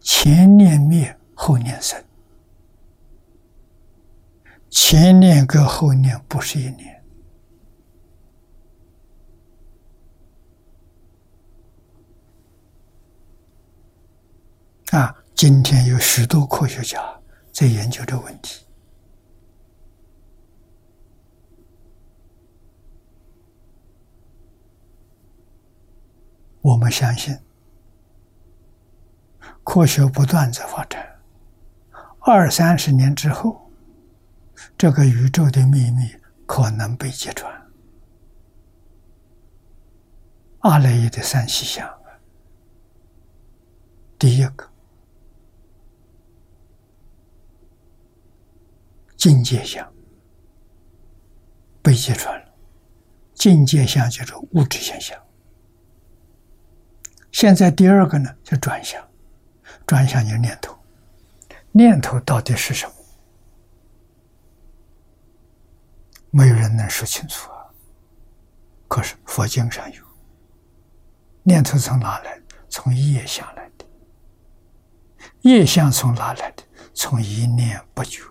[0.00, 2.02] 前念灭，后念生，
[4.68, 7.04] 前念跟后念不是一念。
[14.90, 17.00] 啊，今天有许多科学家
[17.52, 18.63] 在研究这问题。
[26.64, 27.38] 我们相信，
[29.62, 31.20] 科学不断在发展。
[32.20, 33.70] 二三十年之后，
[34.78, 36.16] 这个宇宙的秘密
[36.46, 37.52] 可能被揭穿。
[40.60, 41.86] 阿赖耶的三细相，
[44.18, 44.72] 第一个
[49.18, 49.86] 境界相
[51.82, 52.54] 被揭穿了，
[53.34, 55.22] 境界相就是物质现象。
[57.34, 59.04] 现在第二个呢，叫转向，
[59.84, 60.78] 转向就念头，
[61.72, 62.94] 念头到底是什么？
[66.30, 67.66] 没有人能说清楚啊。
[68.86, 70.04] 可是佛经上有，
[71.42, 72.40] 念头从哪来？
[72.68, 73.84] 从业相来的，
[75.40, 76.62] 业相从哪来的？
[76.94, 78.22] 从一念不觉。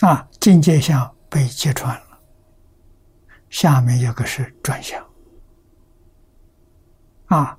[0.00, 2.18] 啊，境界相被揭穿了。
[3.48, 5.04] 下面有个是转向。
[7.26, 7.58] 啊，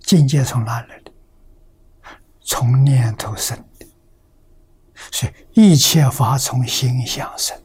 [0.00, 1.12] 境界从哪来的？
[2.40, 3.86] 从念头生的。
[5.12, 7.60] 所以一切法从心想生。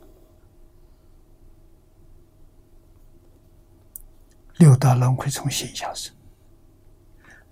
[4.58, 6.14] 六道轮回从心想生，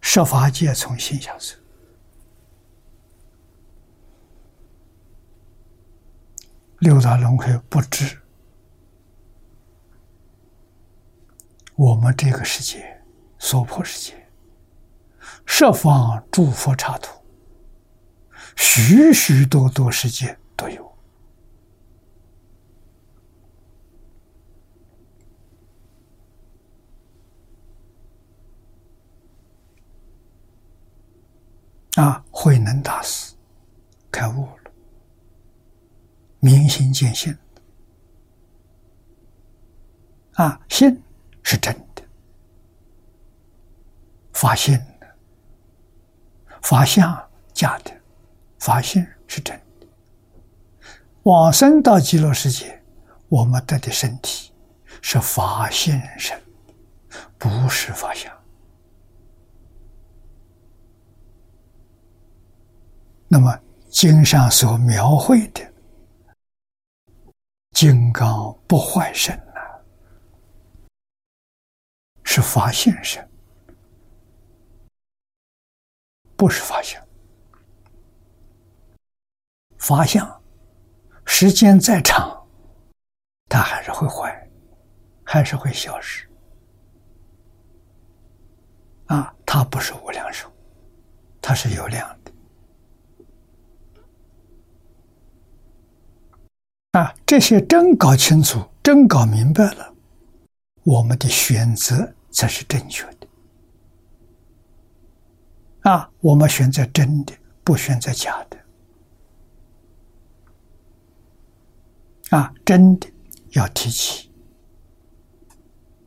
[0.02, 1.58] 十法界从心想生。
[6.80, 8.20] 六道轮回不知，
[11.76, 13.04] 我们这个世界
[13.40, 14.28] 娑婆世界，
[15.46, 17.20] 十方诸佛刹土，
[18.56, 20.86] 许许多多世界都有。
[31.96, 33.34] 啊，慧能大师
[34.12, 34.48] 开悟，
[36.40, 37.36] 明心见性。
[40.34, 41.02] 啊，心
[41.42, 42.04] 是真的，
[44.34, 45.08] 发现的，
[46.62, 47.92] 法相假的，
[48.60, 49.88] 发现是真的。
[51.24, 52.82] 往生到极乐世界，
[53.30, 54.54] 我们得的身体
[55.02, 56.40] 是法现身，
[57.40, 58.32] 不是法相。
[63.28, 63.60] 那么
[63.90, 65.62] 经上所描绘的
[67.80, 69.62] 金刚不坏身呐，
[72.24, 73.30] 是法现身，
[76.36, 77.00] 不是法相。
[79.78, 80.42] 法相
[81.24, 82.48] 时间再长，
[83.48, 84.50] 它还是会坏，
[85.24, 86.28] 还是会消失。
[89.06, 90.52] 啊，它不是无量寿，
[91.40, 92.27] 它是有量的。
[96.98, 99.94] 啊，这些真搞清楚，真搞明白了，
[100.84, 103.28] 我们的选择才是正确的。
[105.92, 108.58] 啊，我们选择真的，不选择假的。
[112.36, 113.08] 啊，真的
[113.52, 114.32] 要提起，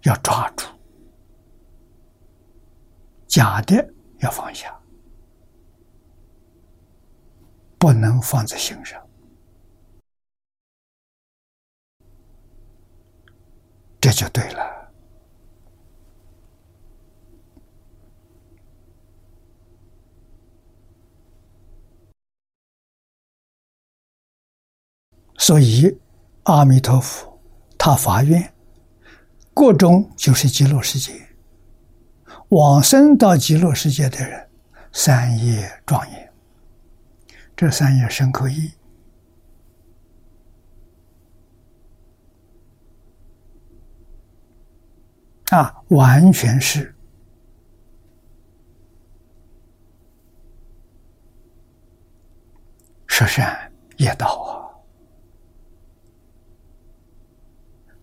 [0.03, 0.67] 要抓住；
[3.29, 4.77] 假的要放下，
[7.79, 9.01] 不能放在心上。
[14.21, 14.93] 就对了，
[25.39, 25.99] 所以
[26.43, 27.41] 阿弥陀佛
[27.79, 28.53] 他发愿，
[29.55, 31.15] 各种就是极乐世界，
[32.51, 34.51] 往生到极乐世界的人，
[34.93, 36.33] 三业庄严，
[37.57, 38.71] 这三业深刻意。
[45.51, 46.95] 啊，完全是
[53.09, 54.71] 舍善业道啊！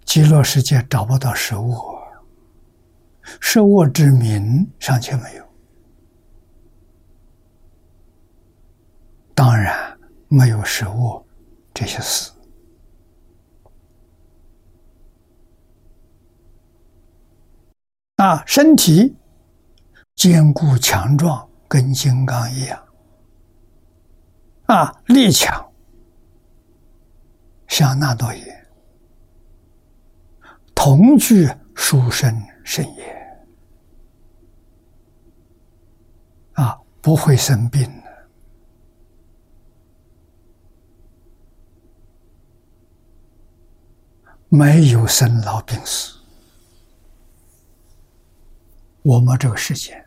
[0.04, 1.74] 极乐世界找不到食物，
[3.40, 5.46] 食物之名尚且没有，
[9.34, 9.98] 当然
[10.28, 11.26] 没有食物
[11.74, 12.32] 这些事。
[18.18, 19.16] 啊，身体
[20.16, 22.84] 坚固强壮，跟金刚一样。
[24.66, 25.72] 啊，力强，
[27.68, 28.68] 像那朵叶，
[30.74, 32.36] 同具殊胜
[32.66, 33.18] 甚也。
[36.54, 38.30] 啊，不会生病的，
[44.50, 46.17] 没有生老病死。
[49.08, 50.06] 我们这个世界，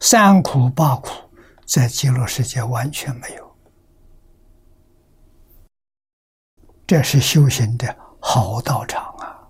[0.00, 1.10] 三苦八苦，
[1.66, 3.56] 在极乐世界完全没有。
[6.86, 9.46] 这是修行的好道场啊！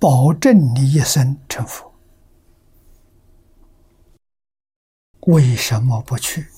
[0.00, 1.94] 保证你一生成佛。
[5.20, 6.48] 为什么不去？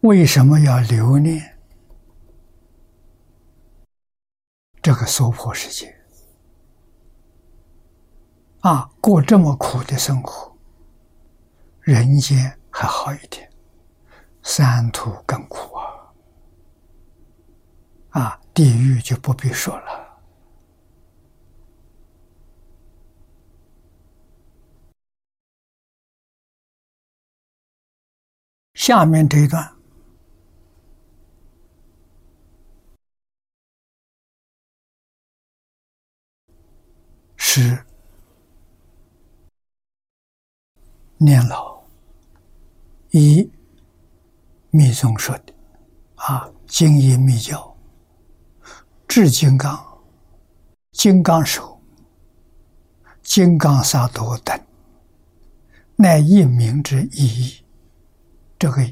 [0.00, 1.56] 为什么要留恋
[4.82, 5.96] 这个娑婆世界？
[8.60, 10.52] 啊，过这么苦的生活，
[11.80, 13.48] 人间还好一点，
[14.42, 16.12] 三途更苦啊！
[18.10, 20.08] 啊，地狱就不必说了。
[28.74, 29.72] 下面这一段
[37.36, 37.87] 是。
[41.20, 41.82] 念老，
[43.10, 43.50] 以
[44.70, 45.52] 密宗说的
[46.14, 47.76] 啊，精英密教，
[49.08, 49.84] 至金刚、
[50.92, 51.80] 金刚手、
[53.20, 54.56] 金刚萨埵等，
[55.96, 57.64] 乃一名之意义。
[58.56, 58.88] 这个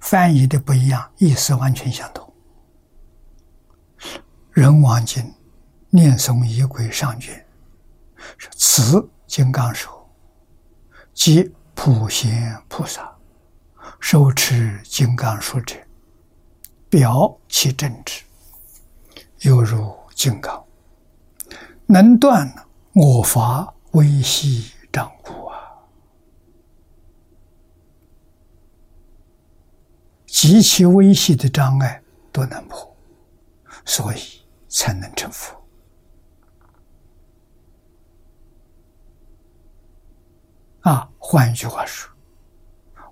[0.00, 2.32] 翻译的不一样，意思完全相同。
[4.50, 5.32] 人王经
[5.90, 7.46] 念诵仪轨上卷，
[8.36, 9.99] 是此金刚手。
[11.20, 13.14] 即普贤菩萨，
[14.00, 15.76] 手持金刚杵者，
[16.88, 18.22] 表其正直，
[19.40, 20.64] 犹如金刚，
[21.84, 22.50] 能断
[22.94, 25.60] 我法微细障故啊！
[30.26, 32.02] 极其微细的障碍
[32.32, 32.96] 都能破，
[33.84, 34.40] 所以
[34.70, 35.59] 才能成佛。
[40.80, 42.10] 啊，换一句话说，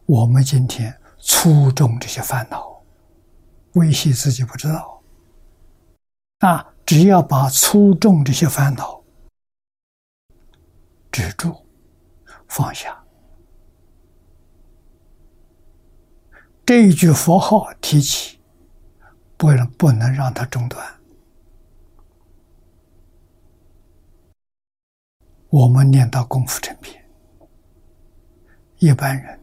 [0.06, 2.82] 我们今天粗重这些烦恼，
[3.74, 5.02] 微细自己不知道。
[6.38, 9.02] 啊，只要把粗重这些烦恼
[11.10, 11.66] 止住、
[12.46, 13.04] 放下，
[16.64, 18.40] 这一句佛号提起，
[19.36, 20.94] 不能不能让它中断。
[25.50, 26.97] 我们念到功夫成片。
[28.78, 29.40] 一般人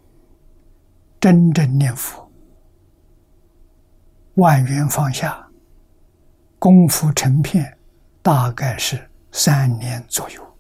[1.20, 2.32] 真正念佛，
[4.36, 5.46] 万缘放下，
[6.58, 7.78] 功夫成片，
[8.22, 10.58] 大概是三年左右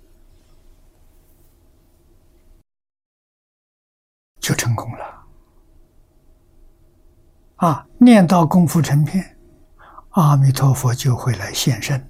[4.41, 5.25] 就成功了。
[7.55, 9.37] 啊，念到功夫成片，
[10.09, 12.05] 阿弥陀佛就会来现身。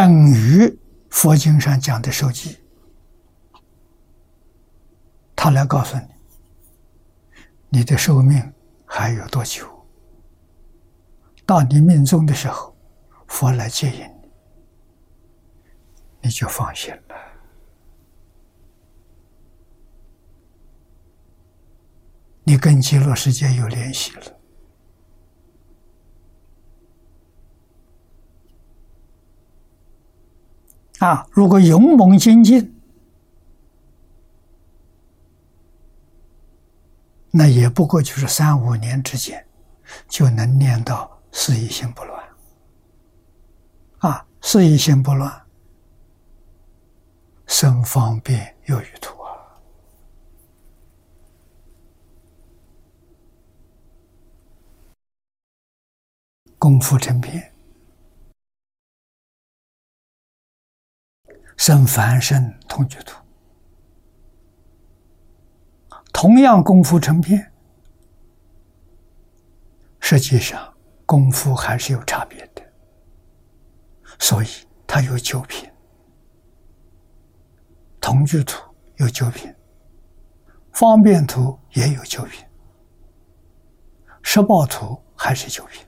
[0.00, 0.78] 等于
[1.10, 2.56] 佛经上讲的手机，
[5.36, 6.06] 他来告诉你，
[7.68, 8.50] 你的寿命
[8.86, 9.68] 还有多久？
[11.44, 12.74] 到你命中的时候，
[13.28, 14.30] 佛来接引你，
[16.22, 17.14] 你就放心了。
[22.44, 24.39] 你跟极乐世界有联系了。
[31.00, 31.26] 啊！
[31.30, 32.78] 如果勇猛精进，
[37.30, 39.46] 那也不过就是三五年之间，
[40.08, 42.22] 就能念到四意心不乱。
[44.00, 45.42] 啊，四意心不乱，
[47.46, 49.32] 生方便有余土啊，
[56.58, 57.50] 功夫成片。
[61.60, 63.20] 生凡身同居土，
[66.10, 67.52] 同样功夫成片，
[70.00, 70.72] 实际上
[71.04, 72.62] 功夫还是有差别的，
[74.18, 74.46] 所以
[74.86, 75.70] 它有九品，
[78.00, 78.58] 同居土
[78.96, 79.54] 有九品，
[80.72, 82.42] 方便图也有九品，
[84.22, 85.86] 十报图还是九品。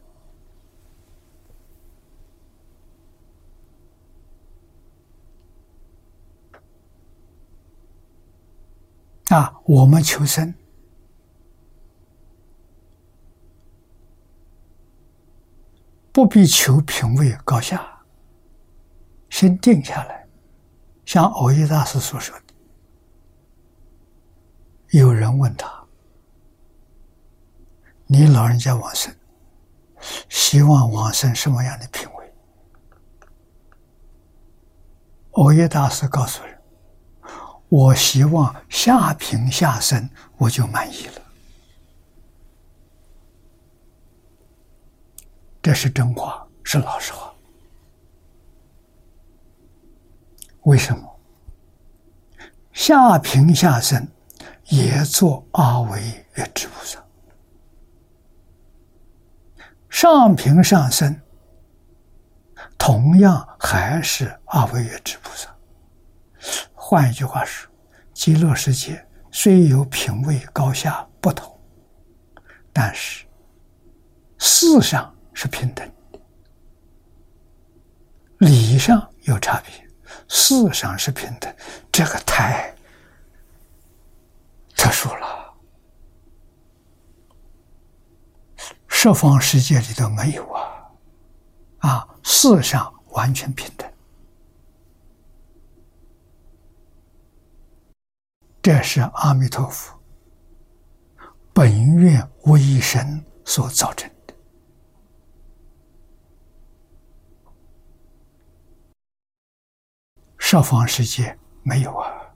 [9.33, 10.53] 啊，我们求生
[16.13, 18.05] 不必求品位高下，
[19.31, 20.29] 先定下来。
[21.07, 22.45] 像藕益大师所说的，
[24.99, 25.83] 有人问他
[28.07, 29.17] ：“你老人家往生，
[30.29, 32.35] 希望往生什么样的品位？”
[35.33, 36.62] 藕益大师告诉人。
[37.73, 41.23] 我希望下平下生，我就满意了。
[45.63, 47.33] 这是真话，是老实话。
[50.65, 51.19] 为什么？
[52.75, 54.07] 下平下生
[54.67, 55.99] 也做阿维
[56.35, 57.03] 月智菩萨，
[59.89, 61.19] 上平上生
[62.77, 65.49] 同样还是阿维月智菩萨。
[66.93, 67.73] 换一句话说，
[68.13, 71.59] 极乐世界虽有品位高下不同，
[72.71, 73.25] 但是
[74.37, 76.21] 事上是平等的，
[78.41, 79.89] 理上有差别，
[80.29, 81.51] 事上是平等，
[81.91, 82.77] 这个太
[84.77, 85.55] 特殊了，
[88.87, 90.93] 十方世界里头没有啊，
[91.79, 93.91] 啊，事上完全平等。
[98.63, 99.99] 这是阿弥陀佛
[101.53, 104.35] 本愿无一生所造成的。
[110.39, 112.33] 十方世界没有啊，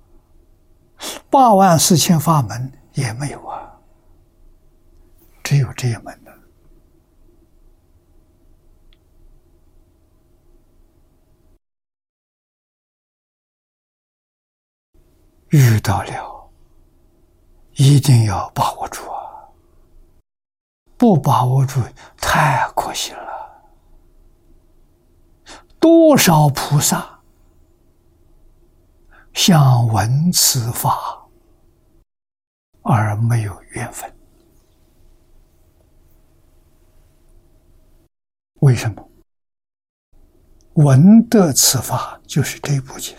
[1.30, 3.78] 八万四千法门也没有啊，
[5.44, 6.36] 只有这一门的。
[15.56, 16.50] 遇到了，
[17.76, 19.48] 一定要把握住啊！
[20.98, 21.80] 不把握住，
[22.18, 23.26] 太可惜了。
[25.80, 27.20] 多少菩萨
[29.32, 31.26] 想闻此法
[32.82, 34.14] 而没有缘分，
[38.60, 39.08] 为什么？
[40.74, 43.16] 闻得此法就是这部经，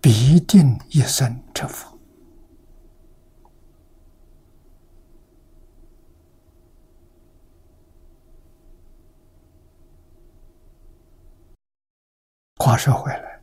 [0.00, 1.98] 必定一生成佛。
[12.56, 13.40] 话说回来，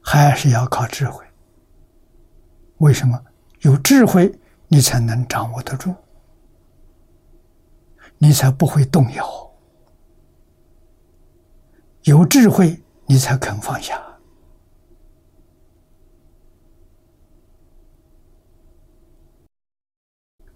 [0.00, 1.24] 还是要靠智慧。
[2.78, 3.20] 为什么？
[3.60, 4.38] 有智慧，
[4.68, 5.94] 你才能掌握得住，
[8.18, 9.50] 你才不会动摇。
[12.02, 14.00] 有智慧，你才肯放下。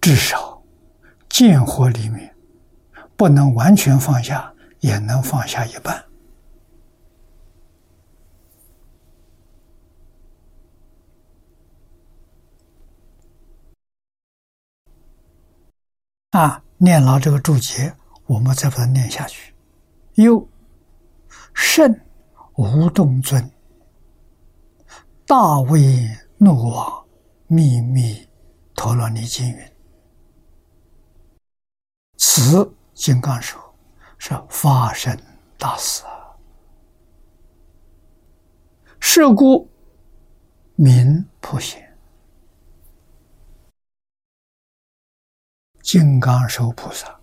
[0.07, 0.63] 至少，
[1.27, 2.33] 见惑里面，
[3.17, 6.01] 不能完全放下，也能放下一半。
[16.29, 17.93] 啊，念牢这个注解，
[18.27, 19.53] 我们再把它念下去。
[20.13, 20.47] 又
[21.53, 21.93] 圣
[22.55, 23.51] 无动尊，
[25.25, 27.05] 大威怒王
[27.47, 28.25] 秘密
[28.73, 29.71] 陀罗尼经云：
[32.39, 33.57] 此金刚手
[34.19, 35.19] 是发生
[35.57, 36.37] 大事啊！
[38.99, 39.67] 是故
[40.75, 41.97] 名普贤。
[45.81, 47.19] 金刚手菩萨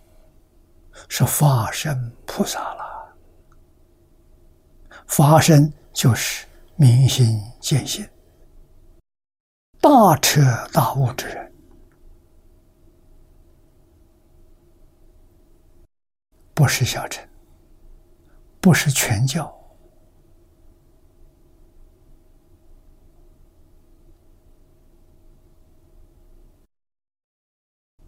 [1.08, 3.16] 是法身菩萨了，
[5.06, 8.04] 法身就是明心见性、
[9.80, 10.40] 大彻
[10.72, 11.53] 大悟之人，
[16.55, 17.28] 不是小乘，
[18.60, 19.52] 不是全教。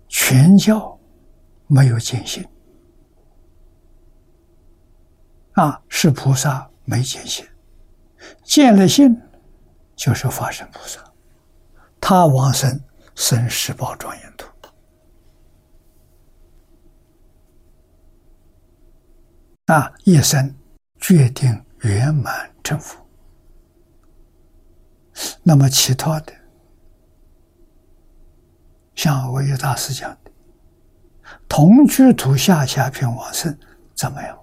[0.09, 0.98] 全教
[1.66, 2.44] 没有见性
[5.52, 7.47] 啊，是菩萨没见性，
[8.43, 9.20] 见了性
[9.94, 11.01] 就是法身菩萨，
[12.01, 12.81] 他往生
[13.14, 14.48] 生十宝庄严土
[19.66, 20.55] 啊，一生
[21.01, 23.05] 决定圆满成佛。
[25.43, 26.32] 那么其他的。
[28.94, 30.30] 像我有大师讲的，
[31.48, 33.59] 同居土下下品往生
[33.94, 34.38] 怎么样？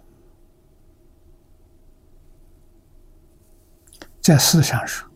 [4.22, 5.10] 在世上说，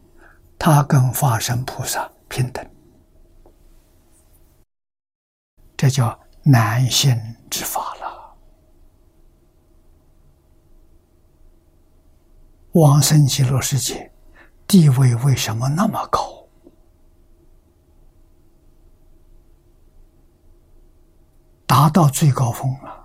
[0.57, 2.65] 他跟化身菩萨平等，
[5.75, 7.15] 这叫难行
[7.49, 8.16] 之法了。
[12.77, 14.11] 往生极乐世界
[14.67, 16.45] 地位为什么那么高？
[21.65, 23.03] 达到最高峰了，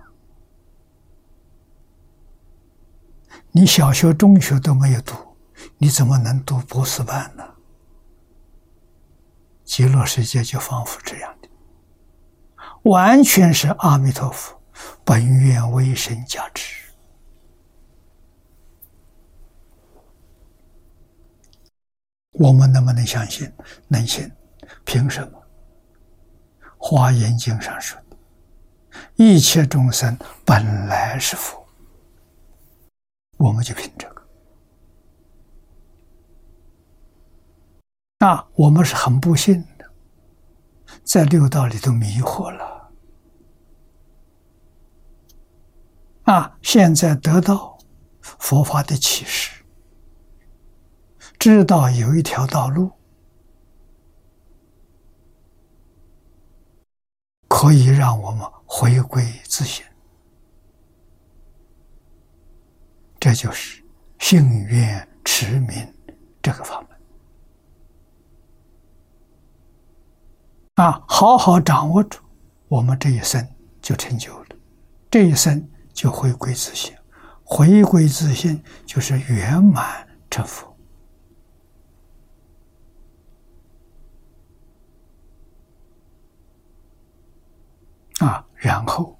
[3.51, 5.15] 你小学、中学都没有读，
[5.79, 7.43] 你怎么能读博士班呢？
[9.63, 11.49] 极乐世界就仿佛这样的，
[12.83, 14.61] 完全是阿弥陀佛
[15.03, 16.82] 本愿为神加持。
[22.33, 23.51] 我们能不能相信？
[23.87, 24.31] 能信？
[24.85, 25.39] 凭什么？
[26.77, 27.99] 《华严经》上说。
[29.15, 30.15] 一切众生
[30.45, 31.65] 本来是佛，
[33.37, 34.21] 我们就凭这个。
[38.19, 39.85] 那我们是很不幸的，
[41.03, 42.91] 在六道里头迷惑了。
[46.25, 47.77] 啊，现在得到
[48.21, 49.62] 佛法的启示，
[51.43, 52.89] 知道有一条道路。
[57.49, 59.83] 可以让我们回归自信，
[63.19, 63.83] 这就是
[64.19, 65.93] 信愿持名
[66.41, 66.89] 这个法门
[70.75, 71.03] 啊！
[71.05, 72.19] 好好掌握住，
[72.69, 73.45] 我们这一生
[73.81, 74.55] 就成就了，
[75.11, 76.95] 这一生就回归自信，
[77.43, 80.72] 回归自信就是圆满成佛。
[88.23, 89.19] 啊，然后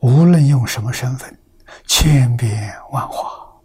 [0.00, 1.38] 无论用什么身份，
[1.86, 3.60] 千变万化，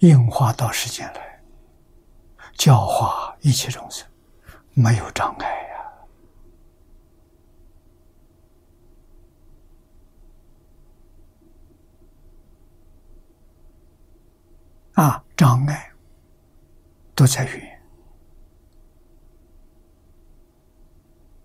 [0.00, 1.42] 应化到世间来，
[2.52, 4.06] 教化一切众生，
[4.74, 5.62] 没有障碍呀。
[15.02, 15.90] 啊，障碍
[17.14, 17.71] 都在缘，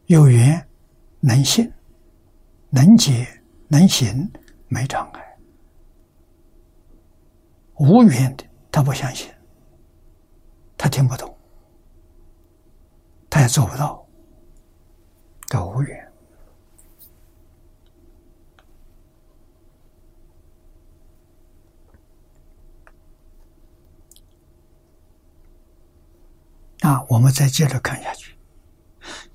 [0.07, 0.65] 有缘
[1.19, 1.69] 能信、
[2.69, 3.27] 能解、
[3.67, 4.31] 能行，
[4.69, 5.21] 没障碍；
[7.75, 9.29] 无缘的，他不相信，
[10.77, 11.37] 他听不懂，
[13.29, 14.07] 他也做不到，
[15.47, 16.11] 叫无缘。
[26.79, 28.36] 啊，我们再接着看下去。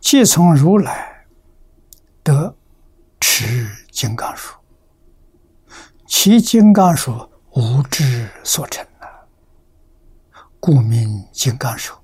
[0.00, 1.26] 即从如来
[2.22, 2.56] 得
[3.20, 4.54] 持金刚术，
[6.06, 9.06] 其金刚术无智所成啊，
[10.60, 11.94] 故名金刚术。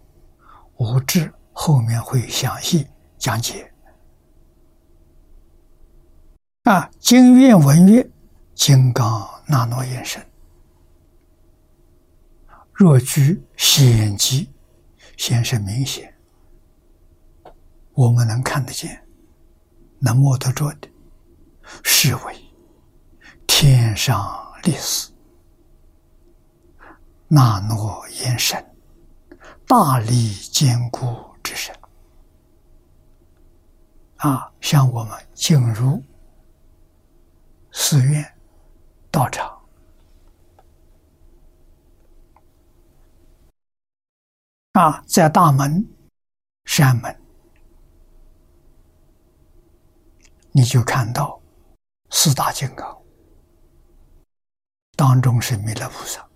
[0.76, 2.86] 无智后面会详细
[3.18, 3.72] 讲解。
[6.64, 8.08] 啊，经愿文曰：
[8.54, 10.24] 金刚那诺眼神，
[12.72, 14.50] 若居险机。
[15.16, 16.14] 显示明显，
[17.98, 19.04] 我们能看得见、
[19.98, 20.88] 能摸得着的，
[21.82, 22.54] 是为
[23.44, 25.10] 天上立死，
[27.26, 28.64] 那诺严神，
[29.66, 31.08] 大力坚固
[31.42, 31.74] 之神。
[34.18, 36.00] 啊，像我们进入
[37.72, 38.24] 寺院、
[39.10, 39.58] 道场。
[44.74, 45.84] 啊，在大门、
[46.64, 47.20] 山门，
[50.58, 51.40] 你就看到
[52.10, 53.00] 四大金刚，
[54.96, 56.28] 当中是弥勒菩萨。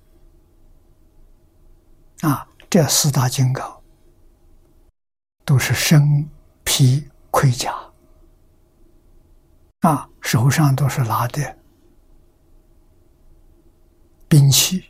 [2.20, 3.82] 啊，这四大金刚
[5.44, 6.30] 都是身
[6.62, 7.74] 披盔甲，
[9.80, 11.58] 啊，手上都是拿的
[14.28, 14.88] 兵器。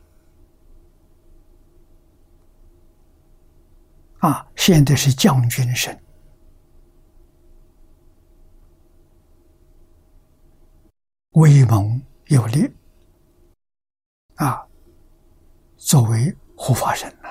[4.19, 5.99] 啊，现在是将军身，
[11.33, 12.71] 威猛有力，
[14.35, 14.67] 啊，
[15.77, 17.29] 作为护法神呐。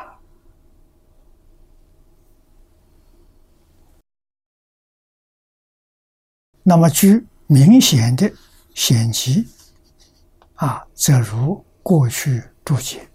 [6.64, 8.32] 那么，具明显的
[8.74, 9.48] 显疾，
[10.56, 13.08] 啊，则如过去注解，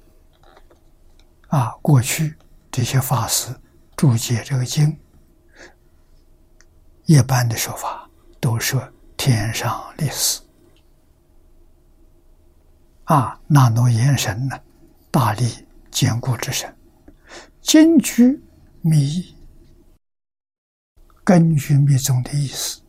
[1.49, 2.37] 啊，过去
[2.71, 3.55] 这些法师。
[3.97, 5.01] 注解这个经，
[7.07, 8.07] 一般的说法
[8.39, 10.46] 都说天上立死
[13.07, 14.61] 啊，那诺言神呢，
[15.11, 16.77] 大力坚固之神，
[17.61, 18.43] 金居
[18.81, 19.35] 密
[21.23, 22.81] 根据密宗的意思，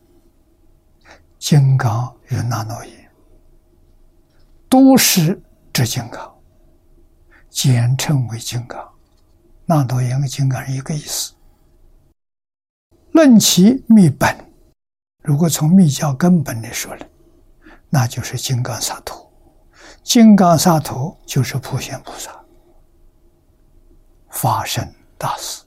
[1.38, 3.10] 金刚与那诺言
[4.68, 5.40] 都是
[5.72, 6.36] 指金刚，
[7.48, 8.88] 简称为金刚。
[9.66, 11.32] 那多言跟金刚是一个意思。
[13.12, 14.36] 论其密本，
[15.22, 17.06] 如果从密教根本来说呢，
[17.88, 19.27] 那就是金刚萨埵。
[20.08, 22.42] 金刚萨埵就是普贤菩萨，
[24.30, 25.62] 法身大士。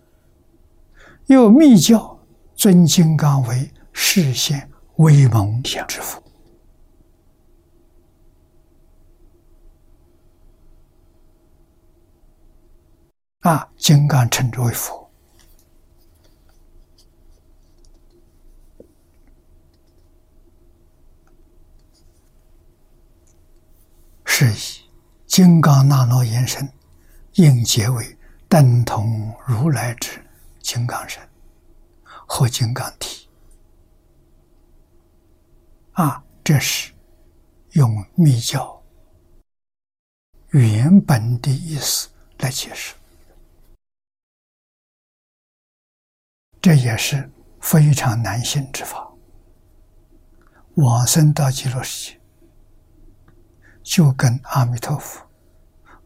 [1.28, 2.20] 又密教
[2.56, 6.20] 尊金刚为世现威猛相之父。
[13.42, 15.01] 啊，金刚称之为佛，
[24.34, 24.90] 是以
[25.28, 26.68] 金刚那罗延伸，
[27.34, 28.18] 应结为
[28.48, 30.26] 等同如来之
[30.62, 31.22] 金刚身
[32.02, 33.28] 和金刚体。
[35.92, 36.94] 啊，这是
[37.72, 38.82] 用密教
[40.52, 42.96] 原本的意思来解释。
[46.62, 47.30] 这也是
[47.60, 49.12] 非常难信之法。
[50.76, 52.21] 往生到极乐世界，
[53.84, 55.26] 就跟阿弥陀佛、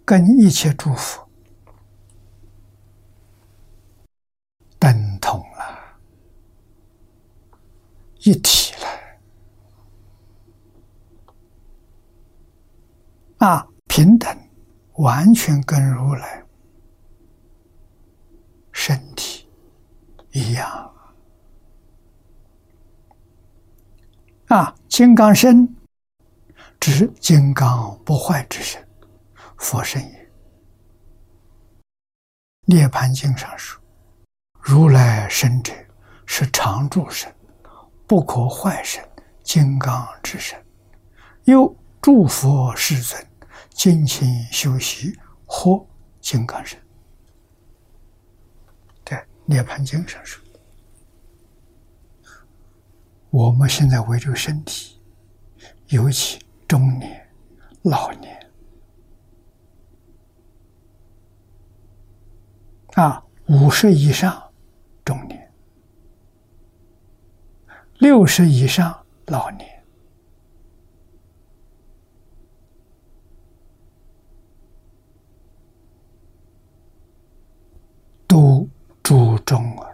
[0.03, 1.27] 跟一切诸佛
[4.79, 5.99] 等同了，
[8.19, 8.73] 一体
[13.39, 13.47] 了。
[13.47, 14.37] 啊，平等，
[14.93, 16.43] 完全跟如来
[18.71, 19.33] 身体。
[20.31, 20.93] 一样
[24.47, 24.75] 啊！
[24.89, 25.74] 金刚身
[26.91, 28.87] 是金刚不坏之身，
[29.57, 30.31] 佛身也。
[32.65, 33.81] 涅盘经上说
[34.61, 35.73] ：“如来身者
[36.25, 37.33] 是常住身，
[38.07, 39.03] 不可坏身，
[39.43, 40.59] 金刚之身。”
[41.45, 43.27] 又诸佛世尊
[43.69, 45.85] 精勤修习，或
[46.21, 46.79] 金刚身。
[49.03, 50.43] 对，《涅盘经》上说，
[53.29, 54.99] 我们现在为这个身体，
[55.87, 57.27] 尤其中年、
[57.83, 58.33] 老年。
[62.93, 64.41] 啊，五十以上
[65.03, 65.51] 中年，
[67.99, 69.69] 六十以上老年。
[78.27, 78.67] 都
[79.01, 79.89] 注重啊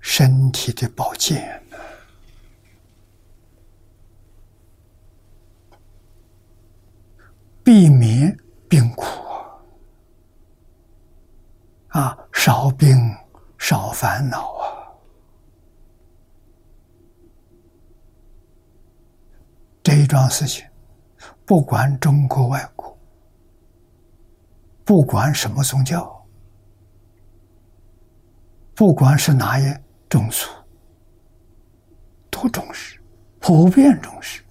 [0.00, 1.62] 身体的保健，
[7.64, 8.36] 避免
[8.68, 9.04] 病苦
[11.88, 12.96] 啊，少病
[13.58, 14.88] 少烦恼啊。
[19.82, 20.64] 这一桩事情，
[21.44, 22.96] 不管中国外国，
[24.84, 26.18] 不管什么宗教。
[28.74, 29.76] 不管是哪一
[30.08, 30.48] 种族，
[32.30, 32.98] 都重视，
[33.38, 34.42] 普遍重视。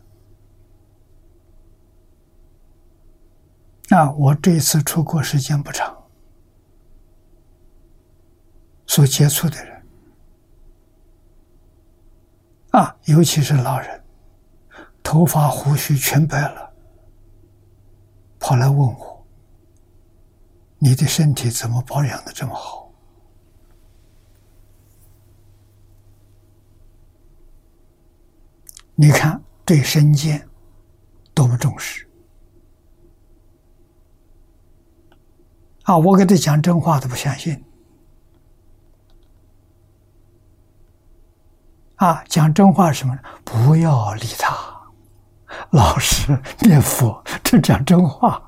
[3.92, 5.94] 那，我这一次出国时间不长，
[8.88, 9.86] 所接触的人，
[12.70, 14.02] 啊，尤其是老人，
[15.04, 16.74] 头发胡须全白了，
[18.40, 19.28] 跑来问我
[20.80, 22.90] ：“你的身体怎么保养的这么好？”
[28.96, 30.48] 你看，对身健
[31.34, 32.08] 多么重视
[35.92, 35.98] 啊！
[35.98, 37.62] 我给他讲真话，他不相信。
[41.98, 43.20] 啊，讲真话什么？
[43.44, 44.56] 不要理他，
[45.72, 48.42] 老实念佛，这讲真话。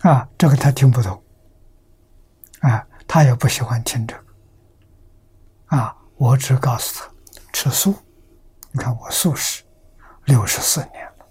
[0.00, 1.22] 啊，这个他听不懂，
[2.60, 4.24] 啊，他也不喜欢听这个，
[5.76, 5.98] 啊。
[6.16, 7.10] 我只告诉他
[7.52, 7.94] 吃素，
[8.70, 9.64] 你看我素食
[10.26, 11.26] 六十四年了，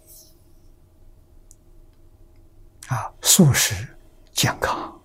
[2.92, 3.88] 啊，素食
[4.34, 5.02] 健康，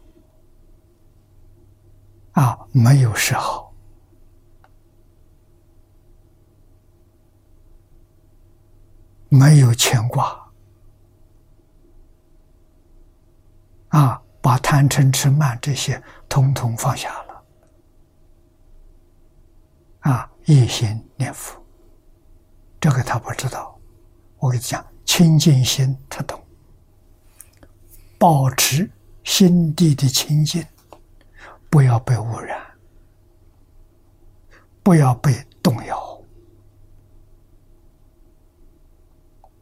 [2.32, 3.72] 啊，没有嗜好，
[9.28, 10.52] 没有牵挂，
[13.90, 17.44] 啊，把贪嗔痴慢这些通通放下了。
[20.00, 21.56] 啊，一心念佛，
[22.80, 23.78] 这个他不知道。
[24.38, 26.44] 我跟你讲，清净心他懂。
[28.18, 28.90] 保持
[29.24, 30.64] 心地的清净，
[31.68, 32.58] 不要被污染，
[34.82, 35.32] 不要被
[35.62, 36.22] 动摇。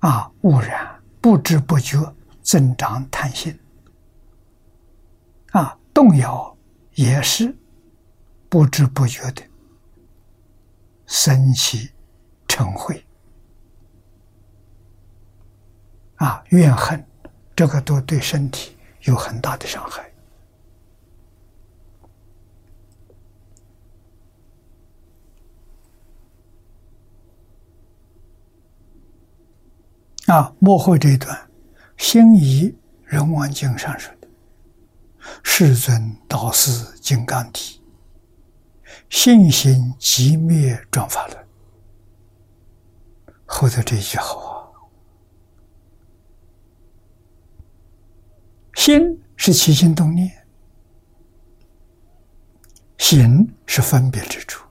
[0.00, 1.98] 啊，污染不知不觉
[2.42, 3.58] 增长贪心。
[5.52, 6.56] 啊，动摇
[6.94, 7.56] 也是
[8.48, 9.42] 不知不觉的。
[11.06, 11.90] 生起
[12.46, 13.02] 嗔恚
[16.16, 17.06] 啊，怨恨，
[17.56, 20.10] 这个都对身体有很大的伤害
[30.26, 30.52] 啊。
[30.58, 31.36] 幕后这一段，
[32.02, 32.74] 《心仪
[33.04, 34.28] 人王经》上说的
[35.44, 36.70] ：“世尊导师
[37.00, 37.80] 金刚体。”
[39.10, 41.46] 信心即灭转法轮，
[43.46, 44.53] 后头这一句好啊！
[48.74, 50.46] 心是起心动念，
[52.98, 54.66] 行是分别之处，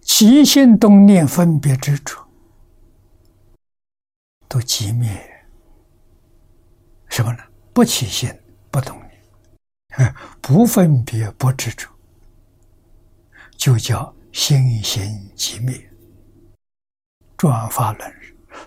[0.00, 2.24] 起心动念分别之处
[4.48, 5.10] 都即灭，
[7.08, 7.42] 什么呢？
[7.72, 8.32] 不起心，
[8.70, 9.04] 不动念。
[10.40, 11.88] 不分别不执着，
[13.56, 15.88] 就叫心行即灭。
[17.36, 18.12] 转法轮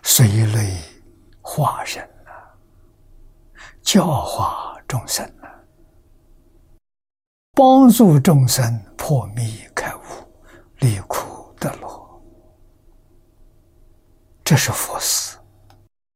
[0.03, 0.77] 随类
[1.41, 2.57] 化身了，
[3.81, 5.49] 教化众生了，
[7.53, 9.99] 帮助众生破迷开悟，
[10.79, 12.21] 离苦得乐。
[14.43, 15.37] 这是佛事，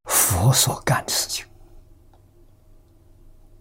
[0.05, 1.45] 佛所干的事情。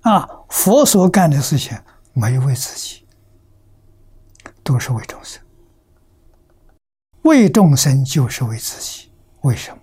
[0.03, 1.79] 啊，佛所干的事情
[2.13, 3.07] 没为自己，
[4.63, 5.43] 都是为众生。
[7.23, 9.13] 为众生就是为自己。
[9.43, 9.80] 为什么？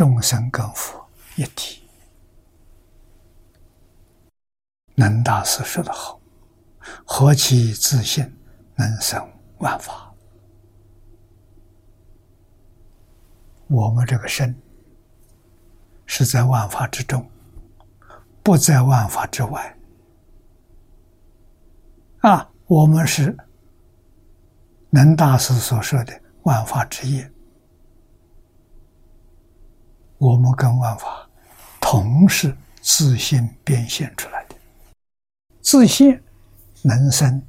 [0.00, 0.98] 众生跟佛
[1.36, 1.86] 一体。
[4.94, 6.18] 能大师说的好
[7.04, 8.24] ：“何其自信，
[8.76, 9.22] 能生
[9.58, 10.10] 万法。”
[13.68, 14.58] 我们这个身
[16.06, 17.30] 是在万法之中，
[18.42, 19.78] 不在万法之外。
[22.20, 23.36] 啊，我们是
[24.88, 27.30] 能大师所说的万法之业，
[30.20, 31.26] 我们跟万法
[31.80, 34.54] 同是自信变现出来的，
[35.62, 36.22] 自信
[36.82, 37.42] 能生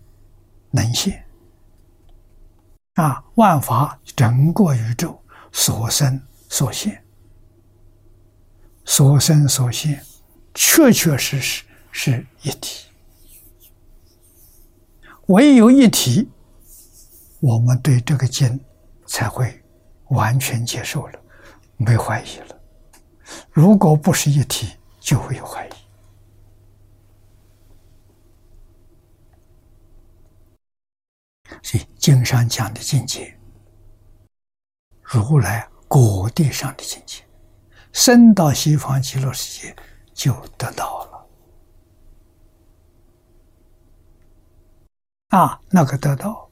[0.69, 1.21] 能现。
[2.93, 5.21] 啊，万法整个宇宙
[5.51, 7.03] 所生所现，
[8.85, 10.01] 所生所现，
[10.53, 12.87] 确确实实是一体。
[15.27, 16.29] 唯有一体，
[17.41, 18.57] 我们对这个经
[19.05, 19.61] 才会
[20.07, 21.19] 完全接受了，
[21.75, 22.60] 没怀疑了。
[23.51, 25.71] 如果不是一体，就会有怀疑。
[31.63, 33.37] 所以经上讲的境界，
[35.01, 37.23] 如来果地上的境界，
[37.91, 39.75] 升到西方极乐世界
[40.13, 41.27] 就得到了。
[45.29, 46.49] 啊，那个得到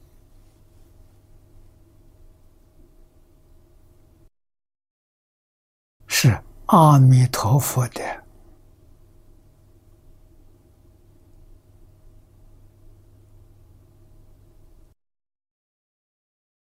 [6.06, 8.00] 是阿弥陀佛的。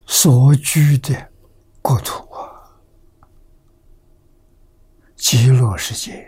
[0.05, 1.31] 所居的
[1.81, 2.81] 国土啊，
[5.15, 6.27] 极乐世界，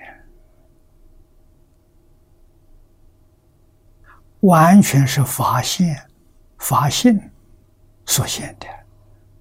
[4.43, 6.09] 完全是发现、
[6.59, 7.33] 发现
[8.05, 8.69] 所现的，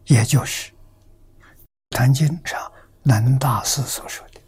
[0.06, 0.72] 也就是
[1.92, 2.72] 《坛经》上
[3.06, 4.42] 南大师所说的：“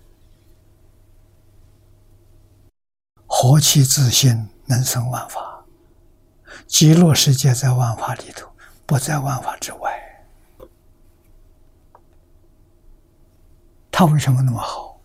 [3.25, 5.63] 何其自信，能生万法。”
[6.67, 8.51] 极乐世界在万法里头。
[8.89, 10.25] 不在万法之外，
[13.91, 14.97] 他为什么那么好？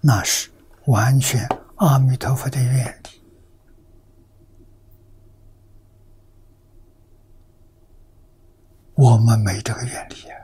[0.00, 0.50] 那是
[0.86, 3.22] 完全阿弥陀佛的愿力。
[8.94, 10.41] 我们没这个愿力啊，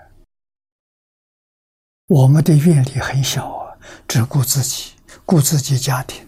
[2.09, 3.77] 我们的愿力很小啊，
[4.09, 4.95] 只顾自己，
[5.25, 6.27] 顾自己家庭，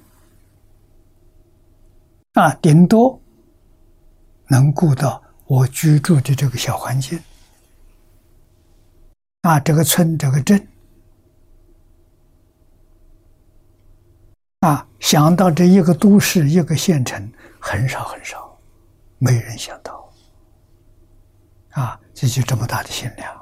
[2.34, 3.20] 啊，顶多
[4.48, 5.22] 能顾到。
[5.46, 7.20] 我居住的这个小环境，
[9.40, 10.68] 啊，这个村、这个镇，
[14.60, 18.56] 啊，想到这一个都市、一个县城，很少很少，
[19.18, 20.08] 没人想到，
[21.70, 23.39] 啊，这就这么大的心量，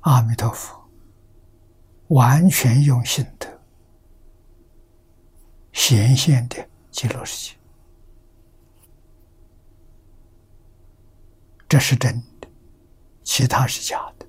[0.00, 0.80] 阿弥陀佛，
[2.08, 3.60] 完全用心的
[5.72, 7.56] 显现的极乐世界。
[11.68, 12.48] 这是真的，
[13.22, 14.26] 其他是假的。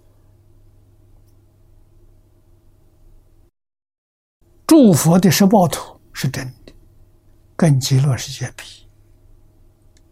[4.67, 6.73] 诸佛的十报土是真的，
[7.55, 8.87] 跟极乐世界比，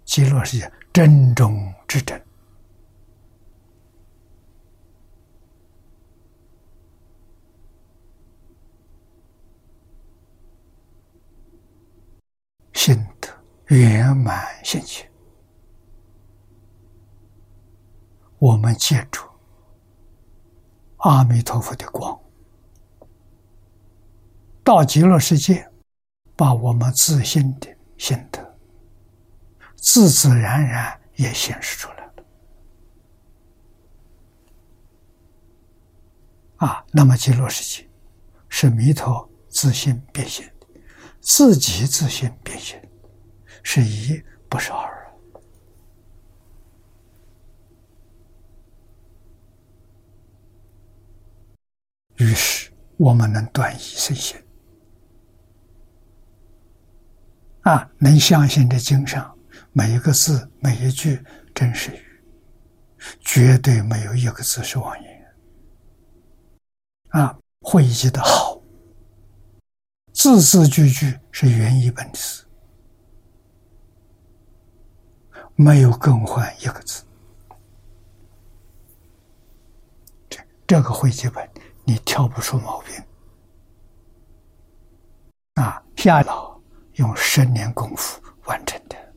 [0.05, 2.19] 极乐世界真中之真。
[12.79, 13.27] 心得
[13.75, 15.05] 圆满现前。
[18.37, 19.21] 我们借助
[20.99, 22.17] 阿弥陀佛的光，
[24.63, 25.69] 到极乐世界，
[26.37, 28.57] 把我们自信的心得，
[29.75, 32.13] 自自然然也显示出来了。
[36.59, 37.89] 啊，那么极乐世界
[38.47, 40.49] 是弥陀自信变现，
[41.21, 42.81] 自己自信变现，
[43.63, 44.97] 是一不是二。
[52.17, 54.37] 于是，我们能断疑生信，
[57.61, 59.37] 啊，能相信这经上
[59.71, 61.23] 每一个字、每一句
[61.55, 62.03] 真实语，
[63.21, 65.25] 绝对没有一个字是妄言。
[67.09, 68.48] 啊，汇集的好，
[70.21, 72.43] 字字句句是原一本词，
[75.55, 77.05] 没有更换一个字。
[80.29, 81.49] 这这个汇集本。
[81.85, 82.93] 你挑不出毛病
[85.55, 85.81] 啊！
[85.95, 86.59] 夏老
[86.95, 89.08] 用十年功夫完成的。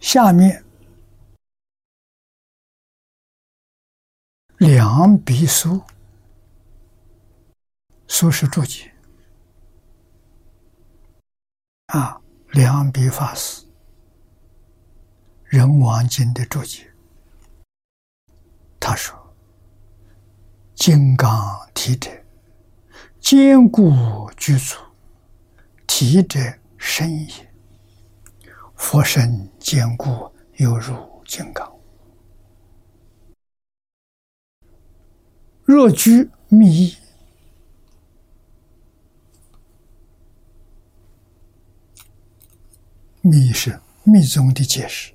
[0.00, 0.64] 下面
[4.58, 5.82] 两笔书
[8.06, 8.92] 书是注解
[11.86, 12.20] 啊，
[12.52, 13.66] 两笔法师
[15.44, 16.92] 人王经的注解，
[18.78, 19.34] 他说
[20.74, 22.10] ：“金刚体者，
[23.18, 24.76] 坚固具足；
[25.86, 26.38] 体者，
[26.76, 27.47] 深也。
[28.78, 30.96] 佛身坚固，犹如
[31.26, 31.70] 金刚。
[35.64, 36.96] 若居密意。”
[43.20, 45.12] 密是密宗的解释，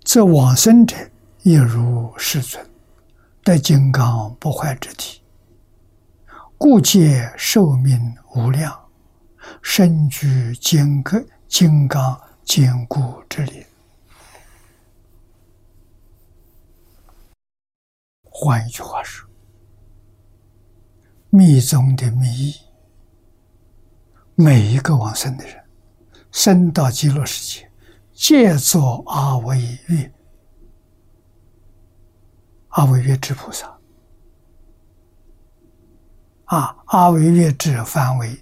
[0.00, 0.96] 这往生者
[1.42, 2.64] 亦如世尊，
[3.44, 5.20] 得金刚不坏之体，
[6.58, 8.76] 故借寿命无量，
[9.62, 11.16] 身居坚固
[11.46, 13.64] 金刚坚固之力。
[18.22, 19.26] 换一句话说。
[21.30, 22.54] 密宗的密意，
[24.34, 25.62] 每一个往生的人，
[26.32, 27.70] 生到极乐世界，
[28.14, 30.10] 皆作阿惟越、
[32.68, 33.77] 阿惟越之菩萨。
[36.48, 38.40] 啊，阿惟越智范围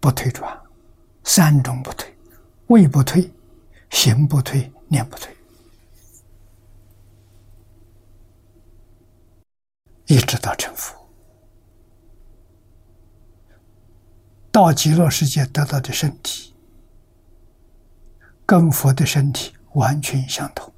[0.00, 0.60] 不退转，
[1.22, 2.12] 三种不退：
[2.66, 3.30] 位不退，
[3.90, 5.32] 行不退，念不退，
[10.06, 10.96] 一直到成佛。
[14.50, 16.52] 到极乐世界得到的身体，
[18.44, 20.72] 跟佛的身体完全相同，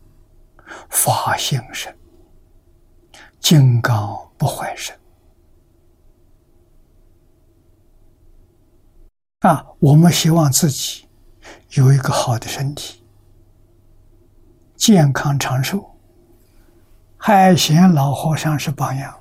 [0.90, 1.97] 法性身，
[3.40, 4.95] 金刚不坏身。
[9.40, 11.06] 啊，我们希望自己
[11.70, 13.05] 有一个好的身体，
[14.74, 15.94] 健康长寿。
[17.16, 19.16] 海贤老和尚是榜样。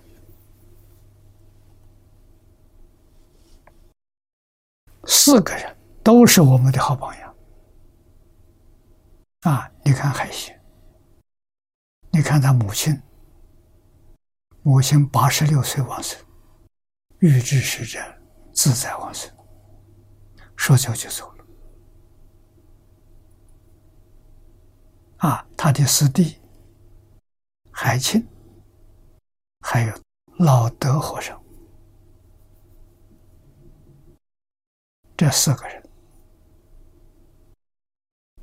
[5.06, 7.36] 四个人都是我们的好榜样
[9.42, 9.72] 啊！
[9.84, 10.60] 你看海贤，
[12.10, 13.00] 你看他母亲，
[14.64, 16.20] 母亲八十六岁往生，
[17.20, 18.00] 欲知时者
[18.54, 19.32] 自在往生，
[20.58, 21.46] 说走就走了。
[25.20, 26.38] 啊，他的师弟
[27.72, 28.28] 海清，
[29.62, 29.94] 还有
[30.38, 31.42] 老德和尚。
[35.16, 35.84] 这四个人，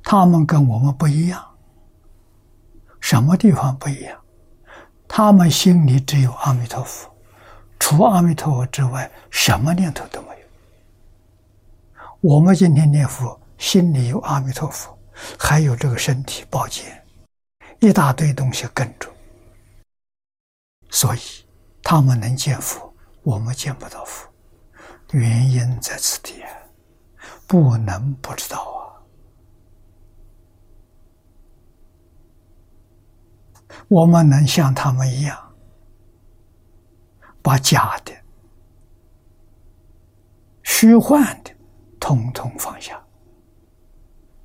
[0.03, 1.57] 他们跟我们不一样。
[2.99, 4.19] 什么地方不一样？
[5.07, 7.15] 他们心里只有阿弥陀佛，
[7.79, 10.44] 除阿弥陀佛之外，什么念头都没有。
[12.27, 14.97] 我们今天念佛，心里有阿弥陀佛，
[15.37, 17.05] 还有这个身体宝剑，
[17.79, 19.07] 一大堆东西跟着，
[20.89, 21.19] 所以
[21.83, 22.91] 他们能见佛，
[23.21, 24.27] 我们见不到佛，
[25.11, 26.43] 原因在此地。
[27.47, 28.97] 不能不知道啊！
[33.87, 35.53] 我们能像他们一样，
[37.43, 38.11] 把假的、
[40.63, 41.54] 虚幻的
[42.05, 43.03] 统统放下，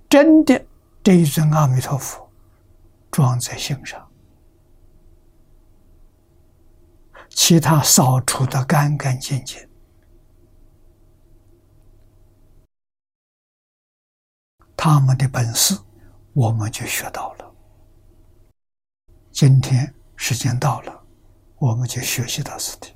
[0.08, 0.64] 真的
[1.02, 2.26] 这一尊阿弥陀佛
[3.10, 4.10] 装在心上，
[7.28, 9.68] 其他扫除的干干净净。
[14.74, 15.78] 他们的本事，
[16.32, 17.54] 我们就学到了。
[19.30, 21.04] 今天时间到了，
[21.58, 22.94] 我们就学习到此地。